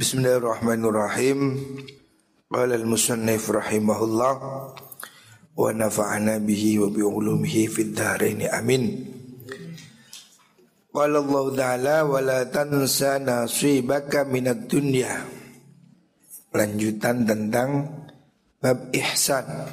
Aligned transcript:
Bismillahirrahmanirrahim. 0.00 1.60
Qala 2.48 2.72
al-musannif 2.72 3.52
rahimahullah 3.52 4.32
wa 5.52 5.68
nafa'ana 5.76 6.40
bihi 6.40 6.80
wa 6.80 6.88
bi 6.88 7.04
ulumihi 7.04 7.68
fid 7.68 7.92
dharain 7.92 8.48
amin. 8.48 8.96
Qala 10.88 11.20
Allah 11.20 11.44
Ta'ala 11.52 11.96
wa 12.08 12.16
la 12.24 12.48
tansa 12.48 13.20
nasibaka 13.20 14.24
minad 14.24 14.72
dunya. 14.72 15.20
Lanjutan 16.56 17.28
tentang 17.28 17.70
bab 18.56 18.88
ihsan 18.96 19.68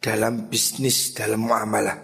dalam 0.00 0.48
bisnis 0.48 1.12
dalam 1.12 1.44
muamalah. 1.44 2.00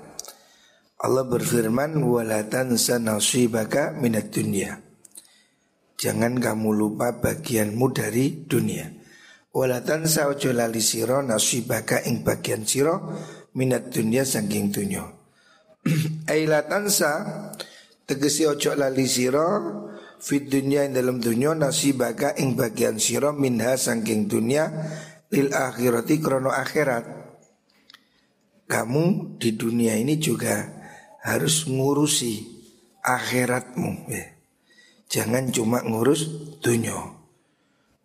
Allah 1.01 1.25
berfirman 1.25 2.05
wa 2.05 2.21
la 2.21 2.45
tansa 2.45 3.01
nasibaka 3.01 3.97
minad 3.97 4.29
dunya. 4.29 4.84
Jangan 6.05 6.37
kamu 6.37 6.77
lupa 6.77 7.17
bagianmu 7.17 7.89
dari 7.97 8.45
dunia. 8.45 8.93
Walatan 9.57 10.05
ojo 10.05 10.53
lali 10.53 10.85
siro 10.85 11.25
nasibaka 11.25 12.05
ing 12.05 12.21
bagian 12.21 12.69
siro 12.69 13.09
minat 13.57 13.89
dunia 13.89 14.29
saking 14.29 14.69
dunia. 14.69 15.01
Ailatan 16.29 16.93
sa 16.93 17.25
tegesi 18.05 18.45
ojo 18.45 18.77
lali 18.77 19.09
siro 19.09 19.49
fit 20.21 20.45
dunia 20.45 20.85
ing 20.85 20.93
dalam 20.93 21.25
dunia 21.25 21.57
nasibaka 21.57 22.37
ing 22.37 22.53
bagian 22.53 23.01
siro 23.01 23.33
minha 23.33 23.73
saking 23.73 24.29
dunia 24.29 24.69
lil 25.33 25.57
akhirati 25.57 26.21
krono 26.21 26.53
akhirat. 26.53 27.33
Kamu 28.69 29.41
di 29.41 29.57
dunia 29.57 29.97
ini 29.97 30.21
juga 30.21 30.69
harus 31.25 31.65
ngurusi 31.65 32.45
akhiratmu. 33.01 34.13
Ya. 34.13 34.34
Jangan 35.15 35.55
cuma 35.55 35.79
ngurus 35.87 36.27
dunia. 36.59 36.99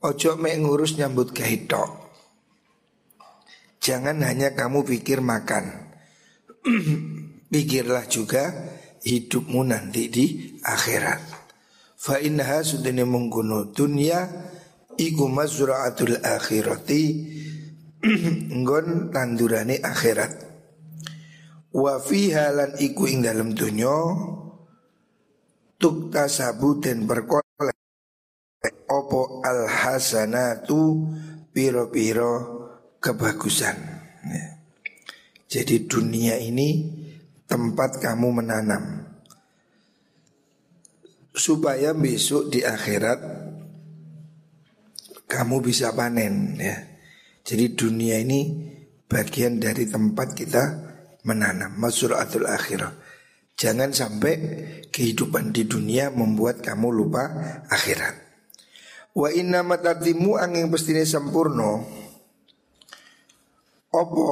Ojo 0.06 0.38
mek 0.38 0.62
ngurus 0.62 0.94
nyambut 1.02 1.34
gawe 1.34 1.90
Jangan 3.82 4.22
hanya 4.22 4.54
kamu 4.54 4.86
pikir 4.86 5.18
makan. 5.18 5.90
Pikirlah 7.50 8.06
juga 8.06 8.54
hidupmu 9.02 9.66
nanti 9.66 10.06
di 10.14 10.26
akhirat. 10.62 11.22
Fa 11.98 12.22
innaha 12.22 12.62
sudene 12.62 13.02
mengkono 13.10 13.74
dunya 13.74 14.30
iku 14.94 15.26
mazra'atul 15.34 16.22
akhirati 16.22 17.04
nggon 18.62 19.10
tandurane 19.10 19.82
akhirat. 19.82 20.46
Wa 21.74 21.98
fiha 21.98 22.54
lan 22.54 22.78
iku 22.78 23.10
ing 23.10 23.26
dalam 23.26 23.58
dunya 23.58 23.98
tuk 25.80 26.12
tasabu 26.12 26.78
dan 26.84 27.08
berkolek 27.08 27.80
opo 28.92 29.40
al 29.42 29.66
hasanatu 29.66 31.08
piro 31.56 31.88
piro 31.88 32.34
kebagusan. 33.00 33.78
Ya. 34.28 34.48
Jadi 35.50 35.88
dunia 35.88 36.38
ini 36.38 37.00
tempat 37.50 37.98
kamu 38.04 38.44
menanam 38.44 39.08
supaya 41.34 41.96
besok 41.96 42.52
di 42.52 42.62
akhirat 42.62 43.20
kamu 45.26 45.56
bisa 45.64 45.96
panen 45.96 46.60
ya. 46.60 46.78
Jadi 47.48 47.74
dunia 47.74 48.22
ini 48.22 48.70
bagian 49.10 49.58
dari 49.58 49.90
tempat 49.90 50.38
kita 50.38 50.64
menanam 51.26 51.74
masuratul 51.82 52.46
akhirah. 52.46 53.09
Jangan 53.60 53.92
sampai 53.92 54.36
kehidupan 54.88 55.52
di 55.52 55.68
dunia 55.68 56.08
membuat 56.16 56.64
kamu 56.64 56.96
lupa 56.96 57.28
akhirat. 57.68 58.16
Wa 59.12 59.28
inna 59.36 59.68
matatimu 59.68 60.40
angin 60.40 60.72
pestine 60.72 61.04
sempurno. 61.04 61.84
Opo 63.92 64.28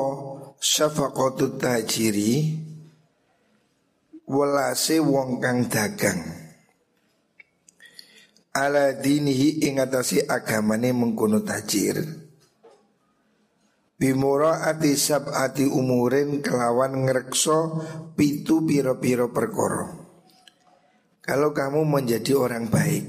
syafaqatut 0.63 1.59
tajiri 1.59 2.55
walase 4.31 5.03
wong 5.03 5.43
kang 5.43 5.67
dagang. 5.67 6.23
Ala 8.55 8.95
dinihi 8.95 9.67
ingatasi 9.67 10.23
agamane 10.23 10.95
mengkono 10.95 11.43
tajir 11.43 12.26
Bimura 13.97 14.61
ati 14.61 14.93
ati 14.93 15.65
umurin 15.65 16.45
kelawan 16.45 17.09
ngerekso 17.09 17.81
pitu 18.13 18.61
piro-piro 18.61 19.33
perkoro 19.33 19.89
Kalau 21.25 21.49
kamu 21.49 21.81
menjadi 21.81 22.37
orang 22.37 22.69
baik 22.69 23.05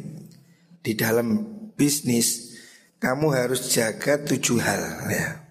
di 0.81 0.97
dalam 0.97 1.45
bisnis 1.77 2.57
Kamu 2.97 3.37
harus 3.37 3.69
jaga 3.69 4.17
tujuh 4.17 4.65
hal 4.65 5.13
ya. 5.13 5.45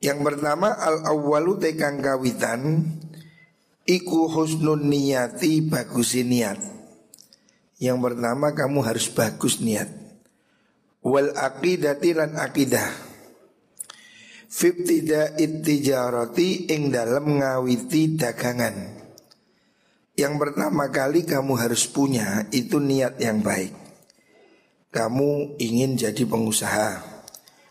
Yang 0.00 0.18
pertama 0.32 0.72
al-awwalu 0.72 1.60
tekang 1.60 2.00
kawitan 2.00 2.88
Iku 3.84 4.32
husnun 4.32 4.88
niyati 4.88 5.60
bagusi 5.68 6.24
niat. 6.24 6.56
Yang 7.76 7.98
pertama 8.00 8.56
kamu 8.56 8.80
harus 8.80 9.12
bagus 9.12 9.60
niat. 9.60 9.92
Wal 11.04 11.34
aqidati 11.36 12.14
lan 12.14 12.38
akidah 12.38 13.11
Fibtida 14.52 15.32
ittijarati 15.40 16.68
ing 16.68 16.92
dalam 16.92 17.40
ngawiti 17.40 18.20
dagangan. 18.20 19.00
Yang 20.12 20.34
pertama 20.36 20.92
kali 20.92 21.24
kamu 21.24 21.56
harus 21.56 21.88
punya 21.88 22.44
itu 22.52 22.76
niat 22.76 23.16
yang 23.16 23.40
baik. 23.40 23.72
Kamu 24.92 25.56
ingin 25.56 25.96
jadi 25.96 26.28
pengusaha. 26.28 27.00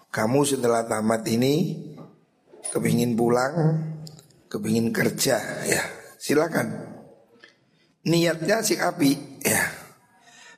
Kamu 0.09 0.41
setelah 0.41 0.81
tamat 0.89 1.21
ini 1.29 1.85
Kepingin 2.73 3.13
pulang 3.13 3.77
Kepingin 4.49 4.89
kerja 4.89 5.37
ya. 5.69 5.85
Silakan. 6.17 6.97
Niatnya 8.09 8.65
si 8.65 8.81
api 8.81 9.37
ya. 9.45 9.69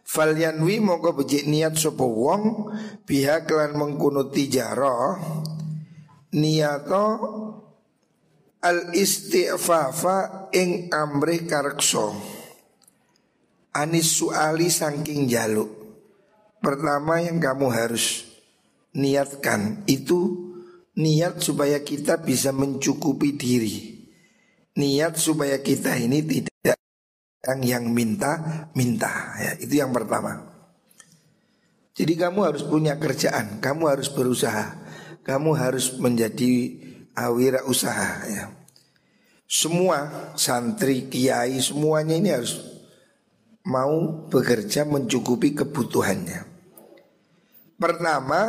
Falyanwi 0.07 0.79
mongko 0.79 1.19
becik 1.19 1.51
niat 1.51 1.75
sopo 1.75 2.07
wong 2.07 2.71
pihak 3.03 3.51
lan 3.51 3.75
mengkunuti 3.75 4.47
jaro 4.47 5.19
niyato 6.33 7.05
al 8.63 8.93
istighfafa 8.93 10.49
ing 10.53 10.89
amri 10.89 11.45
karekso 11.45 12.13
anis 13.73 14.17
suali 14.17 14.69
saking 14.69 15.29
jaluk 15.29 15.69
pertama 16.63 17.19
yang 17.19 17.41
kamu 17.41 17.67
harus 17.69 18.33
niatkan 18.93 19.81
itu 19.89 20.53
niat 20.93 21.41
supaya 21.41 21.81
kita 21.81 22.21
bisa 22.21 22.53
mencukupi 22.53 23.33
diri. 23.33 23.75
Niat 24.73 25.17
supaya 25.17 25.61
kita 25.61 25.97
ini 26.01 26.25
tidak 26.25 26.77
yang 27.45 27.61
yang 27.61 27.85
minta 27.93 28.31
minta. 28.73 29.37
Ya 29.37 29.51
itu 29.61 29.77
yang 29.77 29.93
pertama. 29.93 30.49
Jadi 31.93 32.17
kamu 32.17 32.39
harus 32.41 32.63
punya 32.65 32.97
kerjaan 32.97 33.61
kamu 33.61 33.85
harus 33.85 34.09
berusaha 34.09 34.81
kamu 35.23 35.55
harus 35.55 35.95
menjadi 35.99 36.79
awira 37.15 37.63
usaha 37.63 38.27
ya. 38.27 38.45
Semua 39.47 40.31
santri, 40.33 41.07
kiai, 41.07 41.61
semuanya 41.61 42.17
ini 42.17 42.29
harus 42.33 42.57
mau 43.63 44.27
bekerja 44.27 44.83
mencukupi 44.83 45.53
kebutuhannya. 45.53 46.41
Pertama, 47.77 48.41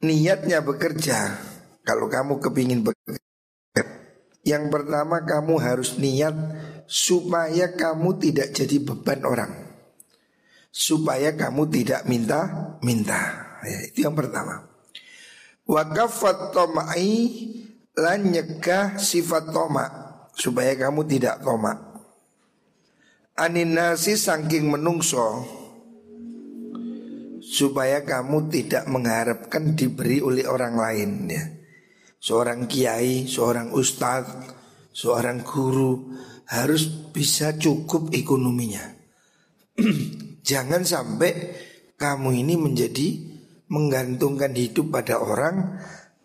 niatnya 0.00 0.64
bekerja. 0.64 1.38
Kalau 1.84 2.08
kamu 2.08 2.40
kepingin 2.40 2.80
bekerja, 2.80 3.82
yang 4.48 4.72
pertama 4.72 5.20
kamu 5.24 5.60
harus 5.60 6.00
niat 6.00 6.32
supaya 6.88 7.76
kamu 7.76 8.16
tidak 8.20 8.56
jadi 8.56 8.76
beban 8.80 9.20
orang. 9.28 9.52
Supaya 10.72 11.36
kamu 11.36 11.68
tidak 11.68 12.08
minta-minta. 12.08 13.20
Ya, 13.62 13.78
itu 13.92 14.08
yang 14.08 14.16
pertama. 14.16 14.73
Wa 15.64 15.82
kafat 15.88 16.52
tomai 16.52 17.30
lan 17.96 18.20
nyegah 18.28 19.00
sifat 19.00 19.48
toma 19.48 19.86
supaya 20.36 20.76
kamu 20.76 21.08
tidak 21.08 21.40
toma. 21.40 21.72
Aninasi 23.34 24.14
saking 24.14 24.70
menungso 24.70 25.42
supaya 27.44 28.04
kamu 28.06 28.52
tidak 28.52 28.86
mengharapkan 28.86 29.74
diberi 29.74 30.22
oleh 30.22 30.46
orang 30.46 30.74
lain 30.78 31.10
ya. 31.32 31.44
Seorang 32.20 32.64
kiai, 32.64 33.28
seorang 33.28 33.72
ustadz, 33.76 34.48
seorang 34.92 35.44
guru 35.44 36.08
harus 36.48 36.88
bisa 37.12 37.56
cukup 37.56 38.12
ekonominya. 38.16 38.96
Jangan 40.48 40.84
sampai 40.84 41.32
kamu 42.00 42.30
ini 42.44 42.54
menjadi 42.56 43.33
menggantungkan 43.68 44.52
hidup 44.52 44.92
pada 44.92 45.20
orang 45.20 45.80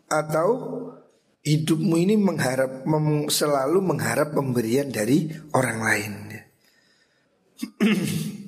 atau 0.09 0.49
hidupmu 1.43 1.95
ini 1.95 2.15
mengharap 2.19 2.83
mem, 2.83 3.31
selalu 3.31 3.79
mengharap 3.81 4.35
pemberian 4.35 4.91
dari 4.91 5.31
orang 5.55 5.79
lain. 5.79 6.13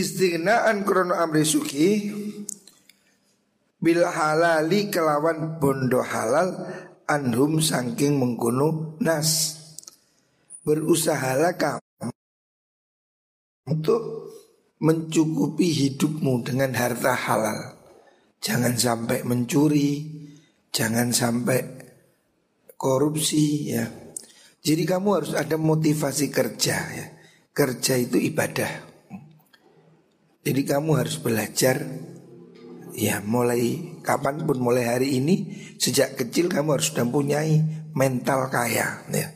Istighnaan 0.00 0.82
krono 0.82 1.14
amri 1.14 1.44
suki 1.44 2.10
bil 3.84 4.00
halali 4.00 4.88
kelawan 4.88 5.60
bondo 5.60 6.00
halal 6.00 6.56
anhum 7.04 7.60
sangking 7.60 8.16
mengkuno 8.16 8.96
nas 9.04 9.60
berusahalah 10.64 11.52
kamu 11.60 12.08
untuk 13.68 14.32
mencukupi 14.82 15.70
hidupmu 15.70 16.42
dengan 16.42 16.74
harta 16.74 17.14
halal 17.14 17.78
jangan 18.42 18.74
sampai 18.74 19.22
mencuri 19.22 20.10
jangan 20.74 21.14
sampai 21.14 21.60
korupsi 22.74 23.74
ya 23.74 23.86
jadi 24.64 24.82
kamu 24.96 25.08
harus 25.22 25.32
ada 25.36 25.54
motivasi 25.54 26.32
kerja 26.32 26.76
ya 26.90 27.06
kerja 27.54 27.94
itu 27.98 28.18
ibadah 28.18 28.70
jadi 30.44 30.60
kamu 30.76 30.90
harus 31.00 31.16
belajar 31.22 31.80
Ya 32.94 33.18
mulai 33.26 33.98
kapan 34.06 34.46
pun 34.46 34.62
mulai 34.62 34.86
hari 34.86 35.18
ini 35.18 35.50
Sejak 35.82 36.14
kecil 36.14 36.46
kamu 36.46 36.78
harus 36.78 36.94
sudah 36.94 37.02
punyai 37.10 37.58
mental 37.90 38.46
kaya 38.50 39.02
ya. 39.10 39.26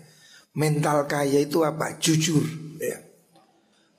Mental 0.54 1.10
kaya 1.10 1.42
itu 1.42 1.66
apa? 1.66 1.98
Jujur 1.98 2.42
ya. 2.78 3.07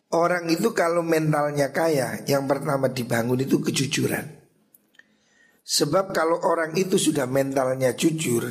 Orang 0.10 0.50
itu 0.50 0.74
kalau 0.74 1.06
mentalnya 1.06 1.70
kaya 1.70 2.26
Yang 2.26 2.44
pertama 2.50 2.90
dibangun 2.90 3.46
itu 3.46 3.62
kejujuran. 3.62 4.26
Sebab 5.62 6.18
kalau 6.18 6.42
orang 6.50 6.74
itu 6.74 6.98
sudah 6.98 7.30
mentalnya 7.30 7.94
jujur 7.94 8.50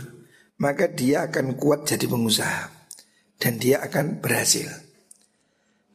Maka 0.63 0.87
dia 0.91 1.27
akan 1.27 1.59
kuat 1.59 1.91
jadi 1.91 2.07
pengusaha. 2.07 2.71
Dan 3.39 3.59
dia 3.59 3.83
akan 3.83 4.23
berhasil. 4.23 4.71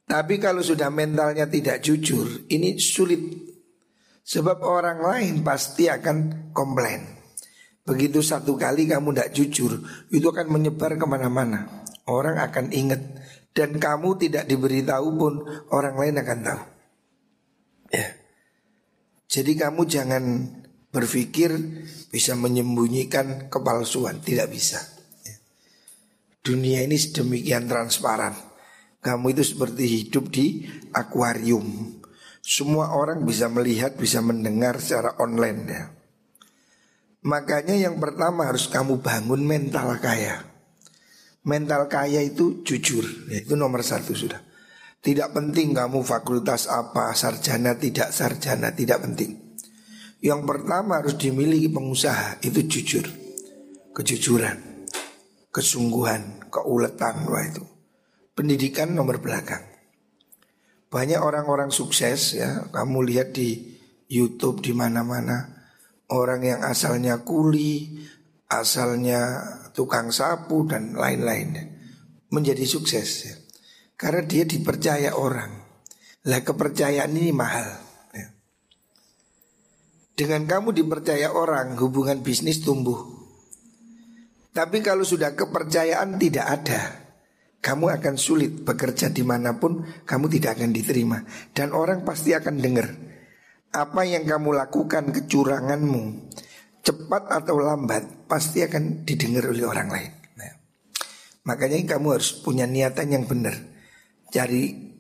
Tapi 0.04 0.36
kalau 0.40 0.60
sudah 0.60 0.92
mentalnya 0.92 1.48
tidak 1.48 1.80
jujur 1.80 2.44
Ini 2.52 2.76
sulit. 2.76 3.24
Sebab 4.24 4.64
orang 4.68 5.00
lain 5.00 5.34
pasti 5.48 5.88
akan 5.88 6.52
komplain. 6.52 7.08
Begitu 7.84 8.24
satu 8.24 8.56
kali 8.56 8.88
kamu 8.88 9.12
tidak 9.12 9.32
jujur 9.36 9.72
Itu 10.12 10.32
akan 10.32 10.60
menyebar 10.60 11.00
ke 11.00 11.08
mana-mana. 11.08 11.88
Orang 12.04 12.36
akan 12.36 12.72
ingat 12.76 13.23
Dan 13.54 13.78
kamu 13.78 14.18
tidak 14.18 14.50
diberitahu 14.50 15.08
pun 15.18 15.34
Orang 15.70 16.02
lain 16.02 16.18
akan 16.18 16.40
tahu 16.42 16.62
Ya 17.94 18.08
Jadi 19.30 19.54
kamu 19.54 19.86
jangan 19.86 20.24
berpikir 20.90 21.54
Bisa 22.10 22.34
menyembunyikan 22.34 23.48
kepalsuan 23.54 24.20
Tidak 24.22 24.50
bisa 24.50 24.82
ya. 25.26 25.36
Dunia 26.42 26.82
ini 26.82 26.98
sedemikian 26.98 27.70
transparan 27.70 28.34
Kamu 29.00 29.38
itu 29.38 29.46
seperti 29.46 29.84
hidup 29.86 30.34
di 30.34 30.66
akuarium 30.94 32.02
semua 32.44 32.92
orang 32.92 33.24
bisa 33.24 33.48
melihat, 33.48 33.96
bisa 33.96 34.20
mendengar 34.20 34.76
secara 34.84 35.16
online 35.24 35.62
ya. 35.64 35.84
Makanya 37.24 37.80
yang 37.80 38.04
pertama 38.04 38.52
harus 38.52 38.68
kamu 38.68 39.00
bangun 39.00 39.40
mental 39.48 39.96
kaya. 40.04 40.44
Mental 41.44 41.92
kaya 41.92 42.24
itu 42.24 42.64
jujur, 42.64 43.04
ya, 43.28 43.44
itu 43.44 43.60
nomor 43.60 43.84
satu 43.84 44.16
sudah. 44.16 44.40
Tidak 45.04 45.36
penting 45.36 45.76
kamu 45.76 46.00
fakultas 46.00 46.72
apa, 46.72 47.12
sarjana, 47.12 47.76
tidak 47.76 48.16
sarjana, 48.16 48.72
tidak 48.72 49.04
penting. 49.04 49.60
Yang 50.24 50.42
pertama 50.48 51.04
harus 51.04 51.20
dimiliki 51.20 51.68
pengusaha 51.68 52.40
itu 52.40 52.64
jujur, 52.64 53.04
kejujuran, 53.92 54.88
kesungguhan, 55.52 56.48
keuletan, 56.48 57.28
wah 57.28 57.44
itu. 57.44 57.68
Pendidikan 58.32 58.96
nomor 58.96 59.20
belakang. 59.20 59.68
Banyak 60.88 61.20
orang-orang 61.20 61.76
sukses 61.76 62.40
ya, 62.40 62.72
kamu 62.72 63.04
lihat 63.04 63.36
di 63.36 63.76
YouTube 64.08 64.64
di 64.64 64.72
mana-mana 64.72 65.68
orang 66.08 66.40
yang 66.40 66.62
asalnya 66.64 67.20
kuli, 67.28 68.00
asalnya 68.48 69.44
tukang 69.74 70.14
sapu 70.14 70.70
dan 70.70 70.94
lain-lain 70.94 71.58
menjadi 72.30 72.66
sukses 72.66 73.10
ya. 73.26 73.36
Karena 73.94 74.26
dia 74.26 74.44
dipercaya 74.46 75.14
orang. 75.18 75.52
Lah 76.30 76.42
kepercayaan 76.42 77.14
ini 77.14 77.32
mahal. 77.36 77.68
Ya. 78.16 78.28
Dengan 80.18 80.50
kamu 80.50 80.74
dipercaya 80.74 81.30
orang, 81.30 81.78
hubungan 81.78 82.24
bisnis 82.26 82.64
tumbuh. 82.64 83.00
Tapi 84.54 84.86
kalau 84.86 85.02
sudah 85.02 85.34
kepercayaan 85.34 86.18
tidak 86.22 86.46
ada, 86.46 86.82
kamu 87.64 87.96
akan 87.96 88.16
sulit 88.20 88.68
bekerja 88.68 89.08
di 89.08 89.24
mana 89.24 89.56
pun 89.56 89.82
kamu 90.04 90.28
tidak 90.28 90.60
akan 90.60 90.76
diterima 90.76 91.24
dan 91.56 91.72
orang 91.72 92.04
pasti 92.04 92.36
akan 92.36 92.60
dengar 92.60 92.92
apa 93.72 94.04
yang 94.04 94.28
kamu 94.28 94.52
lakukan 94.52 95.16
kecuranganmu 95.16 96.30
cepat 96.84 97.32
atau 97.32 97.56
lambat 97.58 98.28
pasti 98.28 98.60
akan 98.60 99.08
didengar 99.08 99.48
oleh 99.48 99.64
orang 99.64 99.88
lain. 99.88 100.12
Nah, 100.36 100.54
makanya 101.48 101.96
kamu 101.96 102.20
harus 102.20 102.36
punya 102.44 102.68
niatan 102.68 103.08
yang 103.16 103.24
benar. 103.24 103.56
Cari 104.28 104.92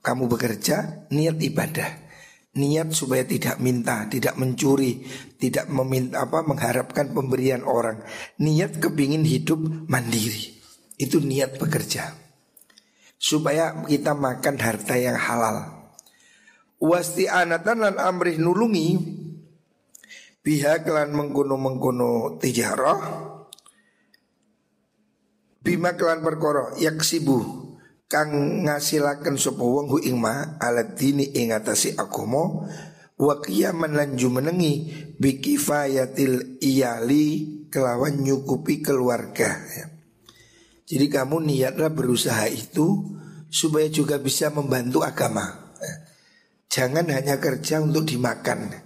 kamu 0.00 0.24
bekerja 0.26 1.06
niat 1.12 1.36
ibadah, 1.36 1.90
niat 2.56 2.96
supaya 2.96 3.28
tidak 3.28 3.60
minta, 3.60 4.08
tidak 4.08 4.40
mencuri, 4.40 5.04
tidak 5.36 5.68
meminta 5.68 6.24
apa 6.24 6.40
mengharapkan 6.40 7.12
pemberian 7.12 7.62
orang, 7.68 8.00
niat 8.40 8.80
kepingin 8.80 9.28
hidup 9.28 9.60
mandiri. 9.86 10.54
Itu 10.94 11.18
niat 11.18 11.58
bekerja 11.58 12.14
Supaya 13.18 13.82
kita 13.82 14.14
makan 14.14 14.56
harta 14.62 14.94
yang 14.94 15.18
halal 15.18 15.90
Wasti 16.78 17.26
anatan 17.26 17.82
lan 17.82 17.96
amrih 17.98 18.38
nulungi 18.38 18.88
Pihak 20.44 20.84
lan 20.92 21.16
mengkono-mengkono 21.16 22.36
tijarah 22.36 23.00
Bima 25.64 25.96
kelan 25.96 26.20
perkara 26.20 26.76
yaksibu 26.76 27.64
kang 28.12 28.60
ngasilaken 28.68 29.40
sapa 29.40 29.64
wong 29.64 29.88
hu 29.88 29.96
ing 30.04 30.20
ma 30.20 30.60
alat 30.60 30.92
dini 31.00 31.32
ing 31.32 31.56
atase 31.56 31.96
agama 31.96 32.68
wa 33.16 33.34
qiyaman 33.40 33.96
lan 33.96 34.20
jumenengi 34.20 34.92
bi 35.16 35.40
kifayatil 35.40 36.60
iyali 36.60 37.64
kelawan 37.72 38.20
nyukupi 38.20 38.84
keluarga 38.84 39.56
ya. 39.72 39.88
Jadi 40.84 41.06
kamu 41.08 41.40
niatlah 41.40 41.88
berusaha 41.88 42.44
itu 42.52 43.16
supaya 43.48 43.88
juga 43.88 44.20
bisa 44.20 44.52
membantu 44.52 45.00
agama. 45.00 45.72
Jangan 46.68 47.08
hanya 47.08 47.40
kerja 47.40 47.80
untuk 47.80 48.04
dimakan. 48.04 48.83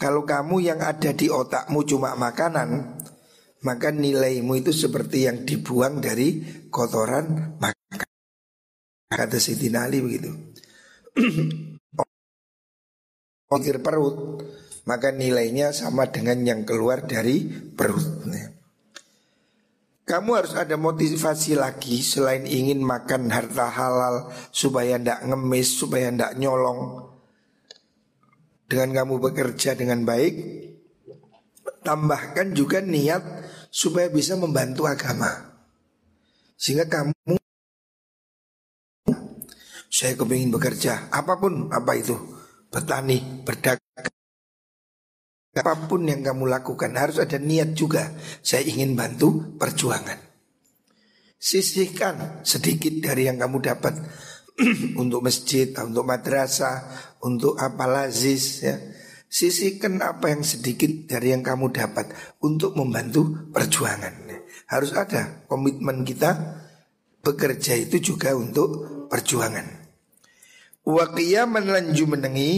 Kalau 0.00 0.24
kamu 0.24 0.64
yang 0.64 0.80
ada 0.80 1.12
di 1.12 1.28
otakmu 1.28 1.84
cuma 1.84 2.16
makanan, 2.16 2.96
maka 3.60 3.92
nilaimu 3.92 4.56
itu 4.56 4.72
seperti 4.72 5.28
yang 5.28 5.44
dibuang 5.44 6.00
dari 6.00 6.40
kotoran 6.72 7.60
makan. 7.60 8.08
Kata 9.12 9.36
Siti 9.36 9.68
Nali 9.68 10.00
begitu. 10.00 10.32
Pikir 13.50 13.82
perut, 13.82 14.40
maka 14.86 15.10
nilainya 15.10 15.74
sama 15.74 16.08
dengan 16.08 16.38
yang 16.46 16.62
keluar 16.62 17.04
dari 17.04 17.50
perut. 17.50 18.24
Kamu 20.06 20.30
harus 20.34 20.54
ada 20.54 20.74
motivasi 20.74 21.54
lagi 21.54 22.02
selain 22.02 22.42
ingin 22.42 22.82
makan 22.82 23.30
harta 23.30 23.70
halal 23.70 24.30
supaya 24.50 24.98
ndak 24.98 25.22
ngemis, 25.28 25.76
supaya 25.76 26.10
ndak 26.10 26.34
nyolong. 26.40 27.09
Dengan 28.70 29.02
kamu 29.02 29.18
bekerja 29.18 29.74
dengan 29.74 30.06
baik, 30.06 30.34
tambahkan 31.82 32.54
juga 32.54 32.78
niat 32.78 33.18
supaya 33.74 34.06
bisa 34.06 34.38
membantu 34.38 34.86
agama. 34.86 35.58
Sehingga 36.54 36.86
kamu 36.86 37.34
saya 39.90 40.14
kepingin 40.14 40.54
bekerja 40.54 41.10
apa 41.10 41.34
pun 41.42 41.66
apa 41.74 41.98
itu 41.98 42.14
petani 42.70 43.42
berdagang 43.42 43.82
Apa 45.50 45.90
pun 45.90 46.06
yang 46.06 46.22
kamu 46.22 46.46
lakukan 46.46 46.94
harus 46.94 47.18
ada 47.18 47.34
niat 47.42 47.74
juga. 47.74 48.14
Saya 48.38 48.62
ingin 48.70 48.94
bantu 48.94 49.58
perjuangan. 49.58 50.14
Sisihkan 51.42 52.46
sedikit 52.46 52.94
dari 53.02 53.26
yang 53.26 53.34
kamu 53.34 53.58
dapat 53.58 53.98
untuk 55.02 55.20
masjid, 55.24 55.70
untuk 55.80 56.04
madrasah, 56.04 56.84
untuk 57.24 57.56
apalazis 57.56 58.44
ya. 58.64 58.76
Sisihkan 59.30 60.02
apa 60.02 60.34
yang 60.34 60.42
sedikit 60.42 61.06
dari 61.06 61.30
yang 61.30 61.46
kamu 61.46 61.70
dapat 61.70 62.10
untuk 62.42 62.74
membantu 62.74 63.46
perjuangan. 63.54 64.26
Harus 64.66 64.90
ada 64.90 65.46
komitmen 65.46 66.02
kita 66.02 66.34
bekerja 67.22 67.78
itu 67.78 68.02
juga 68.02 68.34
untuk 68.34 69.06
perjuangan. 69.06 69.66
Wa 70.82 71.14
qiyaman 71.14 71.70
lanju 71.70 72.04
menengi 72.10 72.52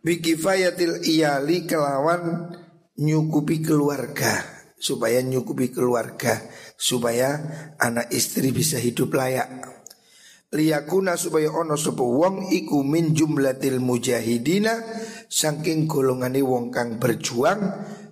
Bikifayatil 0.00 1.04
iyali 1.04 1.68
kelawan 1.68 2.56
nyukupi 2.96 3.60
keluarga 3.60 4.40
supaya 4.80 5.20
nyukupi 5.20 5.68
keluarga 5.68 6.40
supaya 6.80 7.36
anak 7.76 8.08
istri 8.08 8.48
bisa 8.48 8.80
hidup 8.80 9.12
layak. 9.12 9.79
Liyakuna 10.50 11.14
supaya 11.14 11.54
ono 11.54 11.78
sapa 11.78 12.02
wong 12.02 12.50
iku 12.50 12.82
min 12.82 13.14
jumlatil 13.14 13.78
mujahidina 13.78 14.82
saking 15.30 15.86
golongane 15.86 16.42
wong 16.42 16.74
kang 16.74 16.98
berjuang 16.98 17.60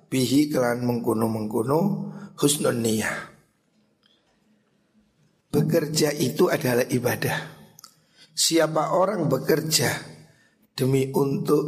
bihi 0.06 0.48
kelan 0.48 0.86
mengkono-mengkono 0.86 1.78
husnul 2.38 2.78
niyah. 2.78 3.34
Bekerja 5.48 6.14
itu 6.14 6.46
adalah 6.52 6.86
ibadah. 6.86 7.58
Siapa 8.38 8.94
orang 8.94 9.26
bekerja 9.26 9.90
demi 10.76 11.10
untuk 11.10 11.64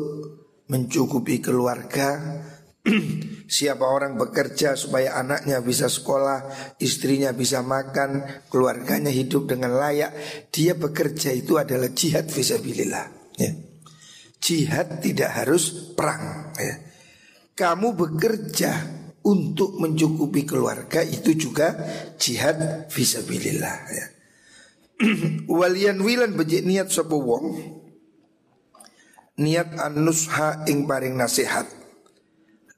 mencukupi 0.70 1.42
keluarga, 1.42 2.38
Siapa 3.50 3.82
orang 3.82 4.14
bekerja 4.14 4.78
supaya 4.78 5.18
anaknya 5.18 5.58
bisa 5.58 5.90
sekolah, 5.90 6.70
istrinya 6.78 7.34
bisa 7.34 7.66
makan, 7.66 8.46
keluarganya 8.46 9.10
hidup 9.10 9.50
dengan 9.50 9.74
layak, 9.74 10.14
dia 10.54 10.78
bekerja 10.78 11.34
itu 11.34 11.58
adalah 11.58 11.90
jihad 11.90 12.30
visabilillah. 12.30 13.34
Ya. 13.42 13.50
Jihad 14.38 15.02
tidak 15.02 15.34
harus 15.34 15.90
perang. 15.98 16.54
Ya. 16.62 16.78
Kamu 17.58 17.98
bekerja 17.98 18.86
untuk 19.26 19.82
mencukupi 19.82 20.46
keluarga 20.46 21.02
itu 21.02 21.34
juga 21.34 21.74
jihad 22.22 22.86
visabilillah. 22.86 23.76
Ya. 23.90 24.06
Walian 25.58 25.98
wilan 26.06 26.38
bejik 26.38 26.62
niat 26.62 26.94
sopo 26.94 27.18
wong 27.18 27.46
niat 29.42 29.74
anusha 29.74 30.68
ing 30.70 30.86
paring 30.86 31.18
nasihat 31.18 31.79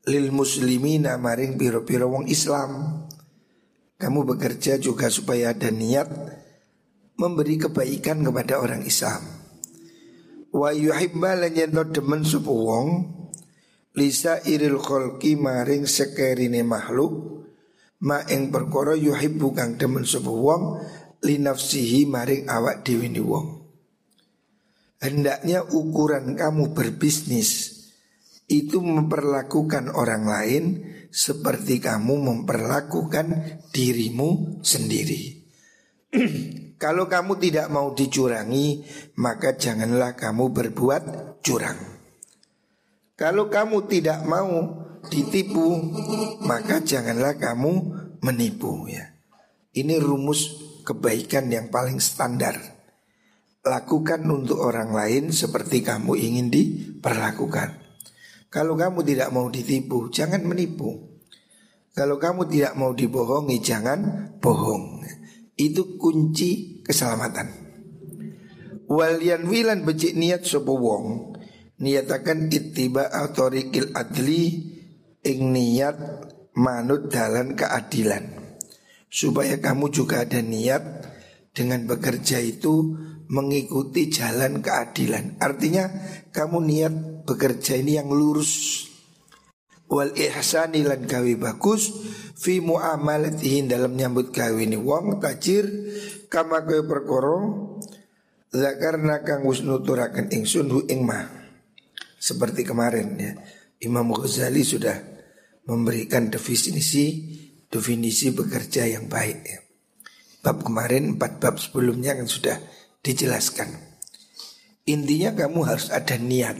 lil 0.08 0.34
muslimina 0.34 1.14
maring 1.14 1.54
piro-piro 1.54 2.10
wong 2.10 2.26
Islam. 2.26 3.02
Kamu 3.98 4.26
bekerja 4.26 4.82
juga 4.82 5.06
supaya 5.06 5.54
ada 5.54 5.70
niat 5.70 6.10
memberi 7.14 7.54
kebaikan 7.54 8.26
kepada 8.26 8.58
orang 8.58 8.82
Islam. 8.82 9.22
Wa 10.50 10.74
yuhibba 10.74 11.38
lan 11.38 11.54
demen 11.94 12.26
sapa 12.26 12.50
wong 12.50 12.88
lisa 13.94 14.42
iril 14.42 14.82
kholqi 14.82 15.38
maring 15.38 15.86
sekerine 15.86 16.66
makhluk 16.66 17.46
ma 18.02 18.26
ing 18.26 18.50
perkara 18.50 18.98
yuhibbu 18.98 19.54
kang 19.54 19.78
demen 19.78 20.02
sapa 20.02 20.28
wong 20.28 20.82
li 21.22 21.38
nafsihi 21.38 22.10
maring 22.10 22.50
awak 22.50 22.82
dhewe 22.82 23.06
wong. 23.22 23.62
Hendaknya 24.98 25.62
ukuran 25.62 26.34
kamu 26.34 26.74
berbisnis 26.74 27.71
itu 28.50 28.82
memperlakukan 28.82 29.92
orang 29.92 30.24
lain 30.26 30.64
seperti 31.12 31.78
kamu 31.78 32.14
memperlakukan 32.18 33.60
dirimu 33.70 34.60
sendiri. 34.64 35.44
Kalau 36.82 37.06
kamu 37.06 37.38
tidak 37.38 37.70
mau 37.70 37.94
dicurangi, 37.94 38.82
maka 39.20 39.54
janganlah 39.54 40.18
kamu 40.18 40.50
berbuat 40.50 41.02
curang. 41.44 41.78
Kalau 43.14 43.46
kamu 43.46 43.86
tidak 43.86 44.26
mau 44.26 44.82
ditipu, 45.06 45.78
maka 46.42 46.82
janganlah 46.82 47.38
kamu 47.38 47.72
menipu 48.18 48.90
ya. 48.90 49.14
Ini 49.72 50.02
rumus 50.02 50.58
kebaikan 50.82 51.46
yang 51.54 51.70
paling 51.70 52.02
standar. 52.02 52.58
Lakukan 53.62 54.26
untuk 54.26 54.58
orang 54.58 54.90
lain 54.90 55.30
seperti 55.30 55.86
kamu 55.86 56.18
ingin 56.18 56.50
diperlakukan. 56.50 57.81
Kalau 58.52 58.76
kamu 58.76 59.00
tidak 59.00 59.32
mau 59.32 59.48
ditipu, 59.48 60.12
jangan 60.12 60.44
menipu. 60.44 61.16
Kalau 61.96 62.20
kamu 62.20 62.52
tidak 62.52 62.76
mau 62.76 62.92
dibohongi, 62.92 63.64
jangan 63.64 64.28
bohong. 64.44 65.00
Itu 65.56 65.96
kunci 65.96 66.84
keselamatan. 66.84 67.48
Walian 68.92 69.48
wilan 69.48 69.88
becik 69.88 70.12
niat 70.12 70.44
sopo 70.44 70.76
wong 70.76 71.32
niatakan 71.80 72.52
ittiba 72.52 73.08
autorikil 73.08 73.88
adli 73.96 74.68
ing 75.24 75.40
niat 75.48 75.96
manut 76.60 77.08
dalan 77.08 77.56
keadilan 77.56 78.36
supaya 79.08 79.56
kamu 79.56 79.88
juga 79.88 80.28
ada 80.28 80.44
niat 80.44 80.82
dengan 81.56 81.88
bekerja 81.88 82.40
itu 82.44 82.96
mengikuti 83.32 84.12
jalan 84.12 84.60
keadilan. 84.60 85.40
Artinya 85.40 85.88
kamu 86.28 86.58
niat 86.60 86.94
bekerja 87.24 87.80
ini 87.80 87.96
yang 87.96 88.12
lurus. 88.12 88.84
Wal 89.88 90.12
ihsani 90.16 90.84
lan 90.84 91.04
gawe 91.04 91.32
bagus 91.36 91.92
fi 92.36 92.60
muamalatihi 92.60 93.68
dalam 93.68 93.92
nyambut 93.96 94.32
gawe 94.32 94.56
ini 94.56 94.76
wong 94.76 95.20
tajir 95.20 95.68
kama 96.32 96.64
kowe 96.64 96.80
perkara 96.88 97.36
zakarna 98.52 99.20
kang 99.20 99.44
wis 99.44 99.60
nuturaken 99.64 100.32
ingsun 100.32 100.68
hu 100.68 100.80
ing 100.88 101.04
ma. 101.04 101.24
Seperti 102.20 102.64
kemarin 102.64 103.08
ya. 103.16 103.32
Imam 103.82 104.14
Ghazali 104.14 104.62
sudah 104.62 104.94
memberikan 105.66 106.30
definisi 106.30 107.34
definisi 107.66 108.30
bekerja 108.30 108.86
yang 108.86 109.10
baik 109.10 109.38
ya. 109.42 109.58
Bab 110.42 110.62
kemarin 110.62 111.18
empat 111.18 111.42
bab 111.42 111.58
sebelumnya 111.58 112.14
kan 112.14 112.30
sudah 112.30 112.56
dijelaskan. 113.02 113.68
Intinya 114.86 115.34
kamu 115.34 115.62
harus 115.66 115.90
ada 115.90 116.18
niat 116.18 116.58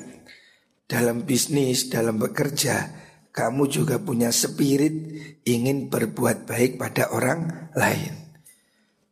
dalam 0.87 1.27
bisnis, 1.27 1.91
dalam 1.91 2.19
bekerja. 2.19 3.03
Kamu 3.33 3.65
juga 3.65 3.97
punya 3.97 4.29
spirit 4.29 4.93
ingin 5.49 5.89
berbuat 5.89 6.45
baik 6.45 6.77
pada 6.77 7.09
orang 7.17 7.73
lain. 7.73 8.13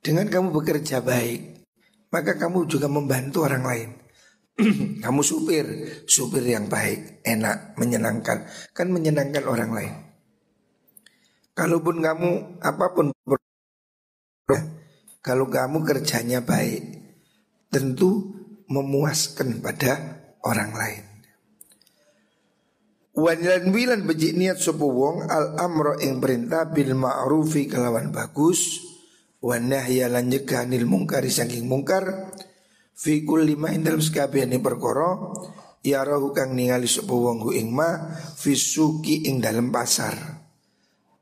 Dengan 0.04 0.28
kamu 0.28 0.52
bekerja 0.52 1.00
baik, 1.00 1.64
maka 2.12 2.37
kamu 2.37 2.68
juga 2.68 2.84
membantu 2.92 3.49
orang 3.49 3.64
lain. 3.64 3.90
kamu 5.04 5.20
supir, 5.25 5.64
supir 6.04 6.44
yang 6.44 6.68
baik, 6.68 7.25
enak, 7.25 7.80
menyenangkan, 7.80 8.44
kan 8.76 8.87
menyenangkan 8.92 9.44
orang 9.49 9.70
lain. 9.72 9.94
Kalaupun 11.56 12.04
kamu 12.04 12.60
apa 12.60 12.87
pun 12.92 13.12
kalau 15.20 15.49
kamu 15.49 15.84
kerjanya 15.84 16.44
baik, 16.44 17.00
tentu 17.71 18.35
memuaskan 18.67 19.62
pada 19.62 20.21
orang 20.43 20.71
lain. 20.75 21.05
Wanlan 23.11 23.75
wilan 23.75 24.07
bejik 24.07 24.39
niat 24.39 24.62
sopo 24.62 24.87
wong 24.87 25.27
al 25.27 25.59
amro 25.59 25.99
ing 25.99 26.23
perintah 26.23 26.71
bil 26.71 26.95
ma'rufi 26.95 27.67
kelawan 27.67 28.15
bagus 28.15 28.87
wan 29.43 29.67
nahya 29.67 30.07
lan 30.07 30.31
nyeganil 30.31 30.87
mungkari 30.87 31.27
saking 31.27 31.67
mungkar 31.67 32.31
fi 32.95 33.27
kulli 33.27 33.59
ma 33.59 33.75
ing 33.75 33.83
dalam 33.83 33.99
sekabehane 33.99 34.62
perkara 34.62 35.35
ya 35.83 36.07
rohu 36.07 36.31
kang 36.31 36.55
ningali 36.55 36.87
sopo 36.87 37.29
wong 37.29 37.39
hu 37.45 37.50
ing 37.50 37.75
ma 37.75 38.15
fi 38.39 38.55
suki 38.55 39.27
ing 39.27 39.43
dalam 39.43 39.75
pasar. 39.75 40.15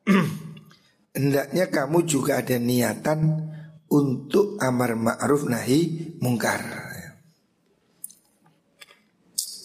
Hendaknya 1.17 1.73
kamu 1.73 2.05
juga 2.05 2.45
ada 2.45 2.61
niatan 2.61 3.49
untuk 3.89 4.61
amar 4.61 4.97
ma'ruf 4.97 5.49
nahi 5.49 6.13
mungkar. 6.21 6.61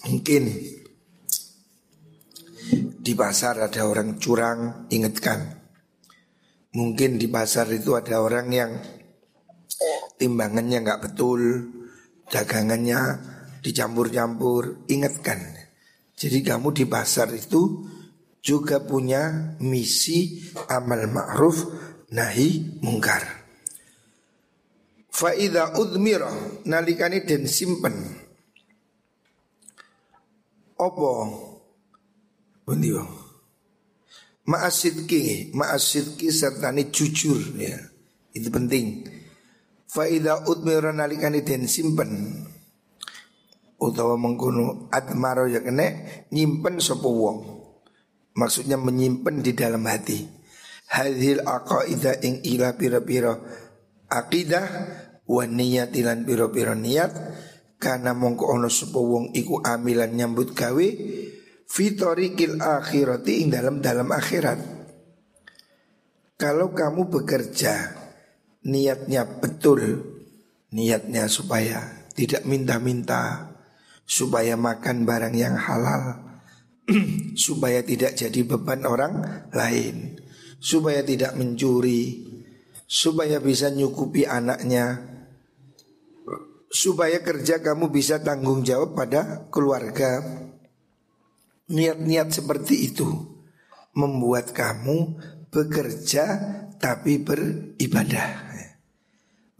Mungkin 0.04 0.44
di 3.04 3.14
pasar 3.16 3.60
ada 3.60 3.84
orang 3.84 4.20
curang, 4.20 4.88
ingatkan. 4.88 5.64
Mungkin 6.74 7.20
di 7.20 7.28
pasar 7.28 7.68
itu 7.72 7.96
ada 8.00 8.24
orang 8.24 8.48
yang 8.52 8.72
timbangannya 10.16 10.80
nggak 10.84 11.02
betul, 11.04 11.42
dagangannya 12.32 13.00
dicampur-campur, 13.60 14.88
ingatkan. 14.88 15.40
Jadi 16.16 16.40
kamu 16.44 16.72
di 16.72 16.86
pasar 16.88 17.32
itu 17.36 17.84
juga 18.44 18.84
punya 18.84 19.56
misi 19.60 20.44
amal 20.68 21.08
ma'ruf 21.12 21.68
nahi 22.12 22.80
mungkar. 22.84 23.43
Faida 25.14 25.78
udmira 25.78 26.26
nalikani 26.66 27.22
den 27.22 27.46
simpen. 27.46 27.94
Opo 30.82 31.10
Bundi 32.66 32.90
Ma'asidki 34.50 35.54
Ma'asidki 35.54 36.34
serta 36.34 36.74
ini 36.74 36.90
jujur 36.90 37.38
ya. 37.62 37.78
Itu 38.34 38.50
penting. 38.50 39.06
Faida 39.86 40.50
udmira 40.50 40.90
nalikani 40.90 41.46
den 41.46 41.70
simpen. 41.70 42.10
Utawa 43.78 44.18
mengkuno 44.18 44.90
admaro 44.90 45.46
ya 45.46 45.62
kene 45.62 46.26
Nyimpen 46.34 46.82
sopo 46.82 47.14
wong. 47.14 47.40
Maksudnya 48.34 48.82
menyimpen 48.82 49.46
di 49.46 49.54
dalam 49.54 49.86
hati. 49.86 50.26
Hadhil 50.90 51.46
aqaidah 51.46 52.18
ing 52.26 52.42
ila 52.50 52.74
pira-pira 52.74 53.38
Akidah 54.14 54.66
wa 55.30 55.44
niat 55.48 55.96
ilan 55.96 56.28
piro-piro 56.28 56.76
niat 56.76 57.12
karena 57.80 58.16
mongko 58.16 58.46
ono 58.48 58.70
sapa 58.72 59.00
wong 59.00 59.36
iku 59.36 59.60
amilan 59.64 60.12
nyambut 60.16 60.56
gawe 60.56 60.88
fitorikil 61.68 62.60
akhirati 62.60 63.44
ing 63.44 63.48
dalam 63.52 63.80
dalam 63.84 64.08
akhirat. 64.12 64.60
Kalau 66.40 66.76
kamu 66.76 67.08
bekerja 67.08 67.96
niatnya 68.68 69.24
betul, 69.40 70.14
Niatnya 70.74 71.30
supaya 71.30 72.10
tidak 72.18 72.50
minta-minta 72.50 73.54
Supaya 74.10 74.58
makan 74.58 75.06
barang 75.06 75.38
yang 75.38 75.54
halal 75.54 76.18
Supaya 77.46 77.86
tidak 77.86 78.18
jadi 78.18 78.42
beban 78.42 78.82
orang 78.82 79.46
lain 79.54 80.18
Supaya 80.58 81.06
tidak 81.06 81.38
mencuri 81.38 82.26
Supaya 82.90 83.38
bisa 83.38 83.70
nyukupi 83.70 84.26
anaknya 84.26 85.13
Supaya 86.74 87.22
kerja 87.22 87.62
kamu 87.62 87.94
bisa 87.94 88.18
tanggung 88.26 88.66
jawab 88.66 88.98
pada 88.98 89.46
keluarga. 89.54 90.26
Niat-niat 91.70 92.34
seperti 92.34 92.92
itu 92.92 93.08
Membuat 93.94 94.52
kamu 94.52 95.22
bekerja 95.54 96.26
tapi 96.82 97.22
beribadah. 97.22 98.52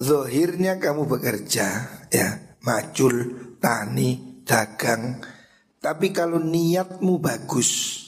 Zohirnya 0.02 0.82
kamu 0.82 1.06
bekerja 1.08 1.68
ya 2.10 2.58
Macul, 2.66 3.16
tani, 3.62 4.42
dagang. 4.44 5.22
Tapi 5.80 6.12
kalau 6.12 6.42
niatmu 6.42 7.24
bagus 7.24 8.02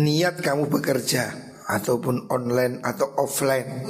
Niat 0.00 0.40
kamu 0.40 0.72
bekerja 0.72 1.32
Ataupun 1.68 2.28
online 2.32 2.80
atau 2.80 3.08
offline 3.20 3.88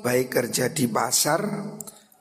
Baik 0.00 0.28
kerja 0.28 0.72
di 0.72 0.88
pasar 0.88 1.40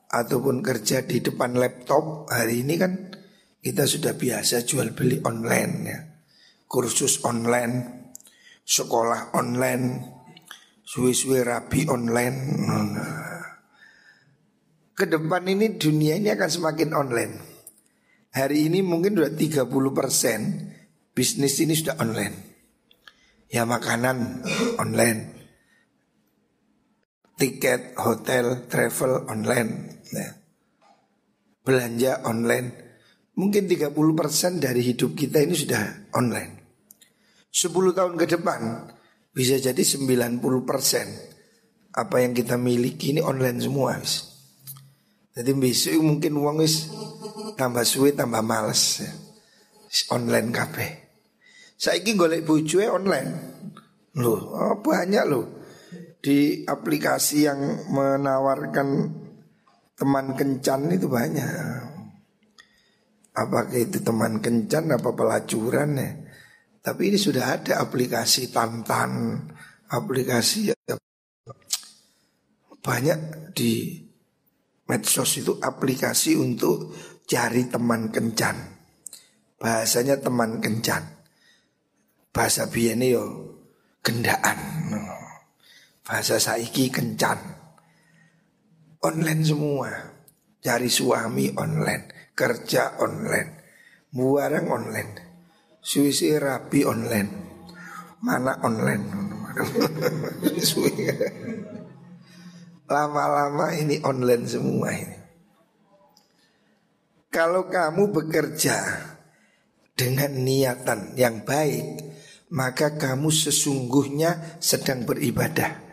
Ataupun 0.07 0.63
kerja 0.63 1.03
di 1.03 1.19
depan 1.19 1.59
laptop 1.59 2.31
Hari 2.31 2.63
ini 2.63 2.75
kan 2.79 3.11
kita 3.59 3.83
sudah 3.83 4.15
biasa 4.15 4.63
jual 4.63 4.95
beli 4.95 5.19
online 5.27 5.73
ya 5.83 5.99
Kursus 6.67 7.23
online 7.27 8.07
Sekolah 8.63 9.35
online 9.35 9.85
Suwe-suwe 10.87 11.43
rapi 11.43 11.91
online 11.91 12.37
ke 14.97 15.05
depan 15.05 15.45
ini 15.45 15.77
dunia 15.77 16.17
ini 16.17 16.33
akan 16.33 16.49
semakin 16.49 16.89
online. 16.97 17.33
Hari 18.33 18.65
ini 18.65 18.81
mungkin 18.81 19.13
sudah 19.13 19.29
30 19.29 19.69
persen 19.93 20.39
bisnis 21.13 21.61
ini 21.61 21.77
sudah 21.77 22.01
online. 22.01 22.33
Ya 23.45 23.69
makanan 23.69 24.41
online, 24.81 25.37
tiket, 27.37 27.93
hotel, 28.01 28.65
travel 28.65 29.29
online, 29.29 29.96
ya. 30.13 30.29
belanja 31.63 32.23
online. 32.23 32.87
Mungkin 33.37 33.69
30 33.69 33.93
persen 34.17 34.57
dari 34.57 34.81
hidup 34.81 35.13
kita 35.13 35.43
ini 35.43 35.53
sudah 35.53 36.09
online. 36.17 36.57
10 37.53 37.69
tahun 37.93 38.13
ke 38.17 38.25
depan 38.37 38.61
bisa 39.33 39.61
jadi 39.61 39.77
90 39.77 40.41
persen 40.65 41.05
apa 41.97 42.21
yang 42.21 42.33
kita 42.33 42.57
miliki 42.57 43.13
ini 43.13 43.21
online 43.21 43.61
semua. 43.61 43.97
Bisa. 43.97 44.25
Jadi 45.37 45.53
besok 45.53 46.01
mungkin 46.01 46.33
uang 46.33 46.65
tambah 47.53 47.85
suwe 47.85 48.13
tambah 48.13 48.41
males 48.41 49.05
ya. 49.05 49.11
Online 50.17 50.49
kafe. 50.49 50.87
Saiki 51.77 52.17
golek 52.17 52.41
bojo 52.41 52.81
online. 52.81 53.29
Loh, 54.17 54.41
oh 54.49 54.75
banyak 54.81 55.23
loh. 55.29 55.45
Di 56.17 56.65
aplikasi 56.65 57.45
yang 57.45 57.85
menawarkan 57.93 58.87
teman 59.97 60.37
kencan 60.37 60.93
itu 60.93 61.09
banyak. 61.09 61.49
Apakah 63.33 63.77
itu 63.77 64.01
teman 64.01 64.39
kencan 64.41 64.93
apa 64.93 65.09
pelacuran 65.13 65.97
ya? 65.97 66.09
Tapi 66.81 67.11
ini 67.11 67.19
sudah 67.19 67.59
ada 67.59 67.83
aplikasi 67.83 68.53
tantan, 68.53 69.43
aplikasi 69.91 70.71
ya. 70.71 70.75
banyak 72.79 73.51
di 73.51 73.99
Medsos 74.87 75.43
itu 75.43 75.59
aplikasi 75.59 76.39
untuk 76.39 76.95
cari 77.27 77.67
teman 77.67 78.07
kencan. 78.07 78.55
Bahasanya 79.59 80.23
teman 80.23 80.63
kencan. 80.63 81.03
Bahasa 82.31 82.71
biyen 82.71 83.03
yo 83.03 83.23
gendaan. 83.99 84.55
Bahasa 86.07 86.39
saiki 86.39 86.87
kencan. 86.87 87.66
Online 89.05 89.43
semua. 89.45 89.91
Cari 90.57 90.89
suami 90.89 91.53
online, 91.53 92.33
kerja 92.33 92.97
online, 92.97 93.49
buarang 94.09 94.67
online, 94.73 95.11
suisi 95.77 96.33
rapi 96.33 96.81
online, 96.81 97.29
mana 98.25 98.57
online. 98.65 99.05
Lama-lama 102.91 103.69
ini 103.77 104.01
online 104.01 104.45
semua 104.49 104.89
ini. 104.91 105.17
Kalau 107.29 107.69
kamu 107.69 108.09
bekerja 108.09 108.81
dengan 109.93 110.41
niatan 110.41 111.13
yang 111.13 111.45
baik, 111.45 112.01
maka 112.49 112.97
kamu 112.97 113.29
sesungguhnya 113.29 114.57
sedang 114.57 115.05
beribadah. 115.05 115.85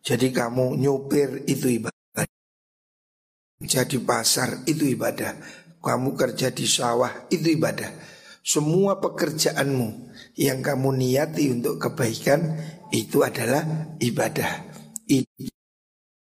Jadi 0.00 0.32
kamu 0.32 0.80
nyopir 0.80 1.44
itu 1.44 1.68
ibadah. 1.68 1.95
Jadi 3.56 3.96
pasar 4.04 4.68
itu 4.68 4.84
ibadah. 4.84 5.32
Kamu 5.80 6.12
kerja 6.12 6.52
di 6.52 6.68
sawah 6.68 7.30
itu 7.32 7.56
ibadah. 7.56 7.88
Semua 8.44 9.00
pekerjaanmu 9.00 10.12
yang 10.36 10.60
kamu 10.60 10.92
niati 10.92 11.50
untuk 11.50 11.80
kebaikan 11.80 12.58
itu 12.92 13.24
adalah 13.24 13.96
ibadah. 13.98 14.66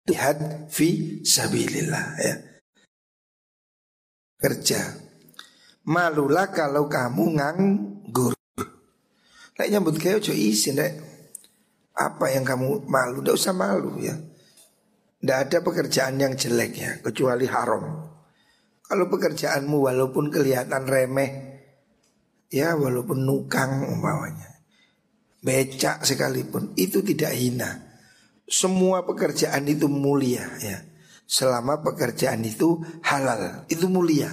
Jihad 0.03 0.67
fi 0.67 1.19
sabilillah 1.23 2.05
ya. 2.19 2.35
Kerja. 4.35 4.81
Malulah 5.87 6.51
kalau 6.51 6.91
kamu 6.91 7.39
nganggur. 7.39 8.35
Lek 9.55 9.67
nyambut 9.71 9.95
kayak 9.95 10.19
ojo 10.19 10.35
izin. 10.35 10.79
Apa 11.95 12.35
yang 12.35 12.43
kamu 12.43 12.83
malu? 12.83 13.23
Tidak 13.23 13.35
usah 13.35 13.55
malu 13.55 13.95
ya. 14.03 14.15
Tidak 15.23 15.37
ada 15.39 15.57
pekerjaan 15.63 16.19
yang 16.19 16.35
jelek 16.35 16.71
ya, 16.75 16.91
kecuali 16.99 17.47
haram. 17.47 18.11
Kalau 18.83 19.07
pekerjaanmu 19.07 19.87
walaupun 19.87 20.27
kelihatan 20.27 20.83
remeh, 20.83 21.31
ya 22.51 22.75
walaupun 22.75 23.23
nukang 23.23 23.87
umpamanya, 23.87 24.59
becak 25.39 26.03
sekalipun, 26.03 26.75
itu 26.75 26.99
tidak 26.99 27.31
hina 27.31 27.93
semua 28.47 29.07
pekerjaan 29.07 29.63
itu 29.67 29.87
mulia 29.87 30.45
ya. 30.59 30.83
Selama 31.23 31.79
pekerjaan 31.81 32.43
itu 32.43 32.83
halal, 33.01 33.65
itu 33.71 33.87
mulia. 33.87 34.29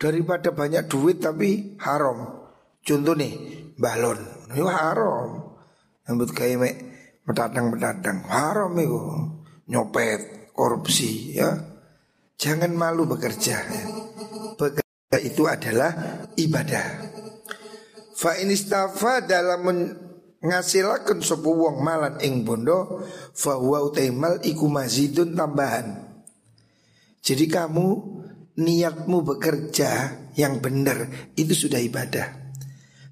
Daripada 0.00 0.50
banyak 0.50 0.90
duit 0.90 1.22
tapi 1.22 1.78
haram. 1.78 2.50
Contoh 2.82 3.14
nih, 3.14 3.32
balon, 3.78 4.18
itu 4.50 4.66
haram. 4.66 5.54
Rambut 6.04 6.34
kayak 6.34 6.56
mek 6.58 6.74
medadang-medadang, 7.28 8.26
haram 8.26 8.72
itu. 8.74 9.00
Nyopet, 9.64 10.52
korupsi 10.52 11.36
ya. 11.36 11.56
Jangan 12.36 12.72
malu 12.76 13.08
bekerja. 13.08 13.56
Ya. 13.64 13.84
Bekerja 14.60 15.18
itu 15.24 15.48
adalah 15.48 16.24
ibadah. 16.36 16.86
Fa 18.14 18.36
inistafa 18.38 19.24
dalam 19.24 19.64
ngasilaken 20.44 21.24
sapa 21.24 21.48
wong 21.48 21.80
malan 21.80 22.20
ing 22.20 22.44
bondo 22.44 23.00
fahuwa 23.32 23.88
utaimal 23.88 24.38
iku 24.44 24.68
mazidun 24.68 25.32
tambahan. 25.32 26.04
Jadi 27.24 27.48
kamu 27.48 27.86
niatmu 28.60 29.18
bekerja 29.24 30.12
yang 30.36 30.60
benar 30.60 31.08
itu 31.34 31.56
sudah 31.56 31.80
ibadah. 31.80 32.44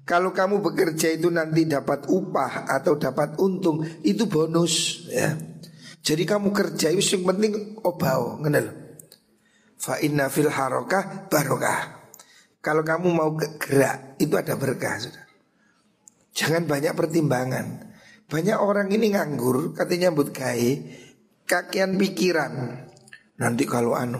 Kalau 0.03 0.35
kamu 0.35 0.59
bekerja 0.59 1.15
itu 1.15 1.31
nanti 1.31 1.63
dapat 1.63 2.05
upah 2.11 2.67
atau 2.67 2.99
dapat 2.99 3.39
untung 3.39 3.81
itu 4.03 4.27
bonus 4.27 5.07
ya. 5.09 5.33
Jadi 6.03 6.27
kamu 6.27 6.51
kerja 6.51 6.91
itu 6.91 7.15
yang 7.15 7.31
penting 7.31 7.79
obao, 7.79 8.35
ngenal. 8.43 8.75
Fa 9.79 10.03
inna 10.03 10.27
fil 10.27 10.51
harokah 10.51 11.31
barokah. 11.31 12.03
Kalau 12.59 12.83
kamu 12.83 13.07
mau 13.11 13.31
gerak 13.35 14.19
itu 14.19 14.35
ada 14.35 14.59
berkah 14.59 14.99
sudah. 14.99 15.23
Jangan 16.35 16.67
banyak 16.67 16.91
pertimbangan. 16.91 17.95
Banyak 18.27 18.57
orang 18.59 18.91
ini 18.91 19.15
nganggur, 19.15 19.75
katanya 19.75 20.11
but 20.11 20.31
kai, 20.31 20.79
kakian 21.47 21.95
pikiran. 21.99 22.83
Nanti 23.39 23.63
kalau 23.67 23.95
anu, 23.95 24.19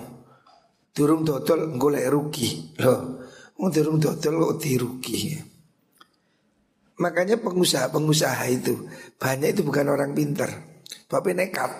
durung 0.92 1.24
dodol 1.24 1.76
golek 1.80 2.08
rugi. 2.12 2.76
Loh, 2.84 3.24
durung 3.56 4.00
dodol 4.00 4.34
kok 4.40 4.56
dirugi. 4.60 5.40
Makanya 7.00 7.42
pengusaha-pengusaha 7.42 8.44
itu 8.52 8.88
banyak 9.18 9.58
itu 9.58 9.62
bukan 9.66 9.88
orang 9.92 10.12
pintar. 10.14 10.73
Bapak 11.08 11.34
nekat. 11.36 11.72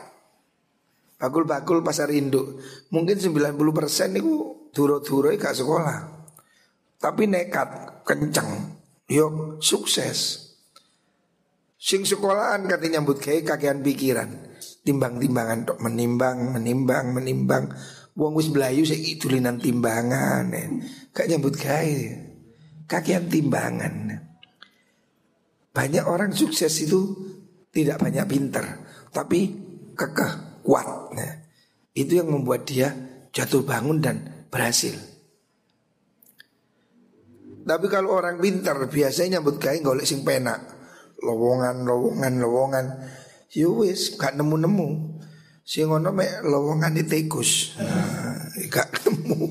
Bakul-bakul 1.20 1.80
pasar 1.82 2.12
induk. 2.12 2.60
Mungkin 2.92 3.16
90% 3.16 4.20
itu 4.20 4.34
duro-duro 4.76 5.32
gak 5.34 5.56
sekolah. 5.56 6.00
Tapi 7.00 7.24
nekat, 7.28 8.04
kencang. 8.04 8.80
Yo 9.08 9.58
sukses. 9.64 10.52
Sing 11.80 12.08
sekolahan 12.08 12.64
katanya 12.68 13.00
nyambut 13.00 13.20
kayak 13.20 13.56
kakean 13.56 13.84
pikiran. 13.84 14.52
timbang-timbangan 14.84 15.64
tok 15.64 15.80
menimbang, 15.80 16.60
menimbang, 16.60 17.16
menimbang. 17.16 17.72
Wong 18.14 18.38
wis 18.38 18.54
belayu 18.54 18.86
saya 18.86 19.02
tulinan 19.18 19.58
timbangan, 19.58 20.54
gak 21.10 21.26
nyambut 21.34 21.58
gawe, 21.58 21.98
kakian 22.86 23.26
timbangan. 23.26 24.22
Banyak 25.74 26.06
orang 26.06 26.30
sukses 26.30 26.78
itu 26.86 27.10
tidak 27.74 28.06
banyak 28.06 28.22
pinter, 28.30 28.83
tapi 29.14 29.54
kekeh, 29.94 30.66
kuat. 30.66 31.14
Nah, 31.14 31.32
itu 31.94 32.18
yang 32.18 32.34
membuat 32.34 32.66
dia 32.66 32.90
jatuh 33.30 33.62
bangun 33.62 34.02
dan 34.02 34.46
berhasil. 34.50 34.98
Tapi 37.64 37.88
kalau 37.88 38.20
orang 38.20 38.44
pinter 38.44 38.76
biasanya 38.92 39.40
nyambut 39.40 39.62
gawe 39.62 39.78
golek 39.80 40.04
sing 40.04 40.26
penak. 40.28 40.60
Lowongan, 41.24 41.88
lowongan, 41.88 42.34
lowongan. 42.44 42.86
Ya 43.56 43.72
wis 43.72 44.20
gak 44.20 44.36
nemu-nemu. 44.36 45.22
Sing 45.64 45.88
ngono 45.88 46.12
mek 46.12 46.44
lowongan 46.44 46.92
di 46.92 47.08
tikus. 47.08 47.80
Nah, 47.80 48.52
gak 48.68 49.08
nemu. 49.08 49.48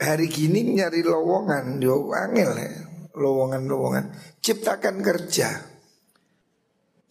Hari 0.00 0.26
gini 0.32 0.80
nyari 0.80 1.04
lowongan 1.04 1.82
yo 1.84 2.08
angel 2.14 2.56
ya. 2.56 2.72
Lowongan-lowongan. 3.14 4.10
Ciptakan 4.42 4.98
kerja. 5.04 5.73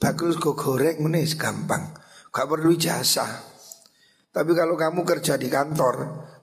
Bagus 0.04 0.36
go 0.36 0.52
goreng 0.52 1.00
menis 1.00 1.40
gampang. 1.40 1.96
Gak 2.28 2.48
perlu 2.52 2.76
ijazah. 2.76 3.40
Tapi 4.36 4.52
kalau 4.52 4.76
kamu 4.76 5.08
kerja 5.08 5.40
di 5.40 5.48
kantor, 5.48 5.96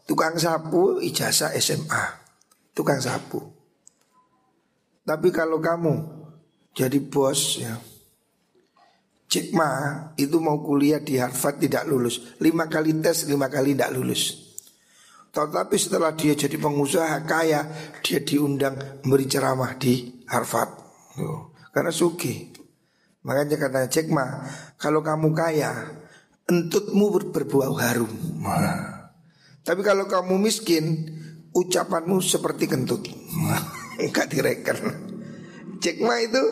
tukang 0.08 0.40
sapu 0.40 0.96
ijazah 1.04 1.52
SMA 1.60 2.20
tukang 2.80 2.96
sapu. 2.96 3.44
Tapi 5.04 5.28
kalau 5.28 5.58
kamu 5.58 5.94
jadi 6.72 6.96
bos 7.02 7.60
ya, 7.60 7.76
Cik 9.30 9.54
Ma 9.54 9.70
itu 10.16 10.40
mau 10.42 10.58
kuliah 10.64 11.02
di 11.02 11.20
Harvard 11.20 11.62
tidak 11.62 11.86
lulus. 11.86 12.38
Lima 12.42 12.66
kali 12.66 12.96
tes, 12.98 13.28
lima 13.30 13.46
kali 13.46 13.76
tidak 13.76 13.94
lulus. 13.94 14.50
Tetapi 15.30 15.76
setelah 15.78 16.10
dia 16.18 16.34
jadi 16.34 16.58
pengusaha 16.58 17.22
kaya 17.22 17.62
Dia 18.02 18.18
diundang 18.26 18.74
memberi 19.06 19.30
ceramah 19.30 19.78
di 19.78 20.26
Harvard. 20.26 20.70
Karena 21.70 21.94
suki 21.94 22.50
Makanya 23.20 23.60
katanya 23.60 23.88
Cik 23.92 24.08
Ma 24.08 24.48
Kalau 24.80 25.04
kamu 25.04 25.36
kaya 25.36 25.72
Entutmu 26.48 27.12
ber 27.14 27.24
berbau 27.30 27.76
harum 27.78 28.10
nah. 28.40 29.12
Tapi 29.60 29.84
kalau 29.84 30.08
kamu 30.08 30.40
miskin 30.40 31.06
ucapanmu 31.54 32.18
seperti 32.24 32.66
kentut. 32.66 33.06
Enggak 34.00 34.32
direken. 34.32 34.78
Cekma 35.80 36.20
itu 36.20 36.42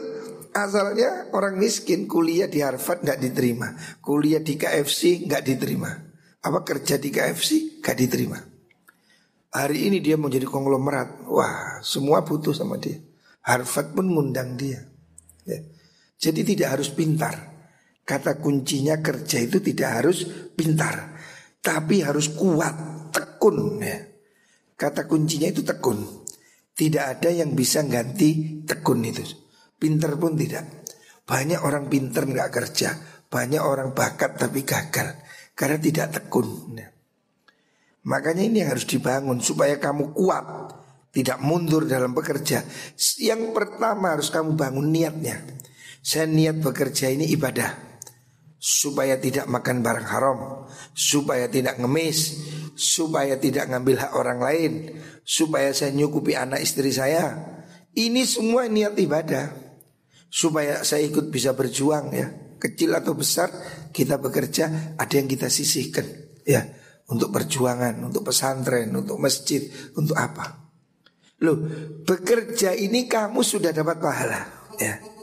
asalnya 0.57 1.29
orang 1.37 1.61
miskin 1.61 2.09
kuliah 2.09 2.49
di 2.49 2.65
Harvard 2.65 3.05
nggak 3.05 3.21
diterima, 3.21 3.77
kuliah 4.01 4.41
di 4.41 4.57
KFC 4.57 5.29
nggak 5.29 5.43
diterima, 5.45 5.91
apa 6.41 6.59
kerja 6.65 6.97
di 6.97 7.13
KFC 7.13 7.81
nggak 7.85 7.97
diterima. 7.97 8.39
Hari 9.49 9.89
ini 9.89 10.01
dia 10.01 10.21
mau 10.21 10.29
jadi 10.29 10.45
konglomerat, 10.45 11.25
wah 11.29 11.81
semua 11.81 12.25
butuh 12.25 12.53
sama 12.53 12.77
dia. 12.77 13.01
Harvard 13.45 13.97
pun 13.97 14.13
ngundang 14.13 14.61
dia. 14.61 14.85
Ya. 15.49 15.61
Jadi 16.19 16.43
tidak 16.43 16.69
harus 16.79 16.91
pintar. 16.91 17.35
Kata 18.03 18.43
kuncinya 18.43 18.99
kerja 18.99 19.39
itu 19.39 19.63
tidak 19.63 20.03
harus 20.03 20.27
pintar, 20.57 21.15
tapi 21.63 22.03
harus 22.03 22.33
kuat, 22.35 23.09
tekun 23.15 23.79
ya. 23.79 24.01
Kata 24.79 25.07
kuncinya 25.07 25.51
itu 25.51 25.63
tekun. 25.63 26.27
Tidak 26.79 27.05
ada 27.05 27.31
yang 27.35 27.59
bisa 27.59 27.83
ganti 27.83 28.63
tekun 28.63 29.03
itu. 29.03 29.27
Pinter 29.75 30.15
pun 30.15 30.39
tidak. 30.39 30.87
Banyak 31.27 31.61
orang 31.67 31.91
pinter 31.91 32.23
nggak 32.25 32.51
kerja. 32.55 32.95
Banyak 33.27 33.59
orang 33.59 33.91
bakat 33.91 34.39
tapi 34.39 34.63
gagal. 34.63 35.19
Karena 35.59 35.79
tidak 35.83 36.07
tekun. 36.15 36.79
Nah. 36.79 36.91
Makanya 38.07 38.47
ini 38.47 38.63
yang 38.63 38.79
harus 38.79 38.87
dibangun 38.87 39.43
supaya 39.43 39.83
kamu 39.83 40.15
kuat. 40.15 40.47
Tidak 41.11 41.43
mundur 41.43 41.85
dalam 41.91 42.15
bekerja. 42.15 42.63
Yang 43.19 43.43
pertama 43.51 44.15
harus 44.15 44.31
kamu 44.31 44.55
bangun 44.55 44.87
niatnya. 44.95 45.43
Saya 46.01 46.31
niat 46.31 46.63
bekerja 46.63 47.11
ini 47.11 47.29
ibadah 47.35 47.89
supaya 48.59 49.15
tidak 49.23 49.47
makan 49.47 49.87
barang 49.87 50.09
haram, 50.11 50.39
supaya 50.91 51.47
tidak 51.47 51.79
ngemis, 51.79 52.43
supaya 52.75 53.39
tidak 53.39 53.71
ngambil 53.71 54.03
hak 54.03 54.13
orang 54.19 54.43
lain, 54.43 54.73
supaya 55.23 55.71
saya 55.71 55.95
nyukupi 55.95 56.35
anak 56.35 56.67
istri 56.67 56.91
saya. 56.91 57.39
Ini 57.95 58.27
semua 58.27 58.67
niat 58.67 58.99
ibadah. 58.99 59.71
Supaya 60.29 60.85
saya 60.85 61.09
ikut 61.09 61.33
bisa 61.33 61.57
berjuang 61.57 62.13
ya. 62.13 62.29
Kecil 62.61 62.93
atau 62.93 63.17
besar 63.17 63.49
kita 63.95 64.21
bekerja 64.21 64.93
ada 64.99 65.15
yang 65.15 65.25
kita 65.25 65.49
sisihkan 65.49 66.05
ya 66.45 66.61
untuk 67.09 67.33
perjuangan, 67.33 67.97
untuk 68.05 68.29
pesantren, 68.29 68.93
untuk 68.93 69.17
masjid, 69.17 69.65
untuk 69.97 70.19
apa? 70.19 70.69
Loh, 71.41 71.57
bekerja 72.05 72.77
ini 72.77 73.09
kamu 73.09 73.41
sudah 73.41 73.73
dapat 73.73 73.97
pahala 74.03 74.43
ya 74.77 75.18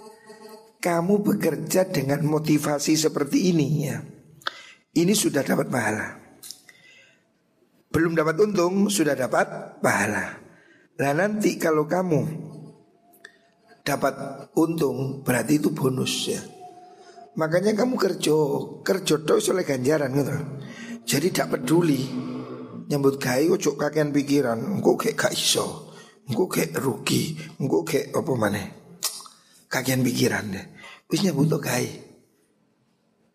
kamu 0.85 1.25
bekerja 1.25 1.89
dengan 1.89 2.21
motivasi 2.29 2.93
seperti 2.93 3.49
ini 3.49 3.67
ya. 3.89 3.97
Ini 4.93 5.17
sudah 5.17 5.41
dapat 5.41 5.65
pahala. 5.73 6.13
Belum 7.89 8.13
dapat 8.13 8.37
untung, 8.37 8.85
sudah 8.93 9.17
dapat 9.17 9.81
pahala. 9.81 10.37
Nah 11.01 11.11
nanti 11.17 11.57
kalau 11.57 11.89
kamu 11.89 12.21
dapat 13.81 14.13
untung, 14.53 15.25
berarti 15.25 15.57
itu 15.57 15.73
bonus 15.73 16.29
ya. 16.29 16.41
Makanya 17.33 17.73
kamu 17.73 17.97
kerja, 17.97 18.37
kerja 18.85 19.15
terus 19.25 19.49
oleh 19.49 19.65
ganjaran 19.65 20.13
gitu. 20.13 20.37
Jadi 21.05 21.27
tidak 21.33 21.57
peduli 21.57 22.05
nyambut 22.85 23.17
gawe 23.17 23.45
ojo 23.57 23.73
kakean 23.73 24.13
pikiran, 24.13 24.61
engko 24.61 25.01
kayak 25.01 25.17
gak 25.17 25.33
iso, 25.33 25.89
engko 26.29 26.45
kayak 26.45 26.77
rugi, 26.77 27.33
engko 27.57 27.81
kayak 27.81 28.13
apa 28.13 28.33
mana? 28.37 28.61
Kakean 29.65 30.05
pikiran 30.05 30.45
deh. 30.53 30.74
Bisnya 31.05 31.31
butuh 31.31 31.61
kai. 31.61 31.85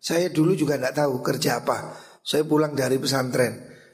Saya 0.01 0.27
dulu 0.33 0.57
juga 0.57 0.75
nggak 0.81 0.97
tahu 0.97 1.21
kerja 1.23 1.63
apa. 1.63 1.95
Saya 2.21 2.43
pulang 2.45 2.75
dari 2.75 2.97
pesantren, 2.97 3.53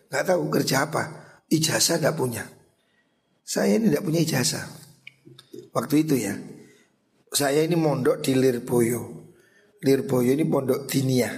nggak 0.09 0.25
tahu 0.33 0.49
kerja 0.49 0.89
apa. 0.89 1.03
Ijazah 1.47 2.01
nggak 2.01 2.17
punya. 2.17 2.43
Saya 3.43 3.79
ini 3.79 3.93
nggak 3.93 4.03
punya 4.03 4.19
ijazah. 4.23 4.65
Waktu 5.71 5.95
itu 6.03 6.15
ya, 6.17 6.35
saya 7.31 7.63
ini 7.63 7.77
mondok 7.77 8.25
di 8.25 8.33
Lirboyo. 8.33 9.31
Lirboyo 9.83 10.33
ini 10.33 10.43
pondok 10.43 10.89
dinia. 10.89 11.29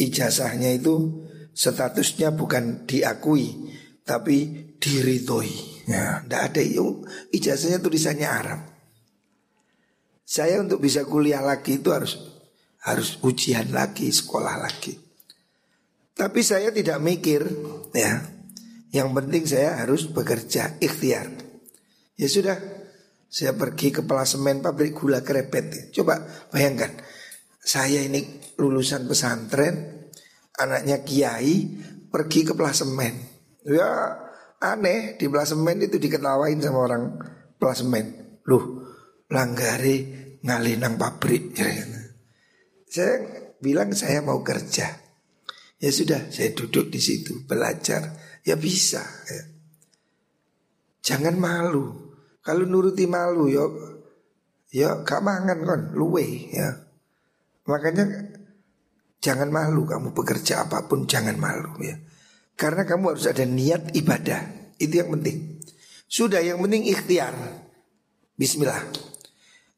Ijazahnya 0.00 0.72
itu 0.72 1.26
statusnya 1.52 2.32
bukan 2.32 2.86
diakui, 2.86 3.72
tapi 4.06 4.70
diridhoi. 4.78 5.84
Ya, 5.90 6.22
ndak 6.22 6.54
ada 6.54 6.62
ijazahnya 7.34 7.82
tulisannya 7.82 8.28
Arab. 8.30 8.69
Saya 10.30 10.62
untuk 10.62 10.78
bisa 10.78 11.02
kuliah 11.02 11.42
lagi 11.42 11.82
itu 11.82 11.90
harus 11.90 12.14
harus 12.86 13.18
ujian 13.26 13.74
lagi, 13.74 14.14
sekolah 14.14 14.62
lagi. 14.62 14.94
Tapi 16.14 16.40
saya 16.46 16.70
tidak 16.70 17.02
mikir 17.02 17.42
ya. 17.90 18.22
Yang 18.94 19.08
penting 19.10 19.42
saya 19.46 19.82
harus 19.82 20.06
bekerja 20.06 20.78
ikhtiar. 20.78 21.34
Ya 22.14 22.28
sudah, 22.30 22.58
saya 23.26 23.58
pergi 23.58 23.90
ke 23.90 24.06
pelasemen 24.06 24.62
pabrik 24.62 24.94
gula 24.94 25.22
kerepet. 25.22 25.90
Coba 25.90 26.22
bayangkan, 26.50 26.94
saya 27.58 28.02
ini 28.02 28.54
lulusan 28.54 29.10
pesantren, 29.10 30.06
anaknya 30.58 31.02
kiai, 31.02 31.74
pergi 32.10 32.46
ke 32.46 32.54
pelasemen. 32.54 33.14
Ya 33.66 34.14
aneh 34.62 35.18
di 35.18 35.26
pelasemen 35.26 35.86
itu 35.86 35.98
diketawain 35.98 36.58
sama 36.58 36.78
orang 36.86 37.04
pelasemen. 37.58 38.38
Loh, 38.50 38.82
langgare 39.30 40.19
ngalih 40.44 40.76
nang 40.80 40.96
pabrik. 40.96 41.56
Saya 42.90 43.14
bilang 43.60 43.92
saya 43.92 44.24
mau 44.24 44.40
kerja. 44.40 44.98
Ya 45.80 45.90
sudah, 45.92 46.28
saya 46.28 46.52
duduk 46.52 46.92
di 46.92 47.00
situ 47.00 47.44
belajar. 47.48 48.16
Ya 48.44 48.56
bisa. 48.56 49.00
Ya. 49.04 49.42
Jangan 51.00 51.40
malu. 51.40 52.12
Kalau 52.40 52.64
nuruti 52.64 53.04
malu 53.04 53.48
yo 53.48 53.64
ya 54.72 55.04
gak 55.04 55.20
mangan 55.24 55.58
kon 55.64 55.82
luwe 55.96 56.52
ya. 56.52 56.68
Makanya 57.68 58.04
jangan 59.20 59.48
malu 59.52 59.84
kamu 59.84 60.16
bekerja 60.16 60.64
apa 60.68 60.88
pun 60.88 61.04
jangan 61.04 61.36
malu 61.36 61.76
ya. 61.84 61.96
Karena 62.56 62.84
kamu 62.84 63.16
harus 63.16 63.24
ada 63.28 63.44
niat 63.48 63.96
ibadah. 63.96 64.72
Itu 64.76 65.00
yang 65.00 65.12
penting. 65.16 65.64
Sudah 66.04 66.44
yang 66.44 66.60
penting 66.60 66.88
ikhtiar. 66.88 67.32
Bismillah. 68.36 68.84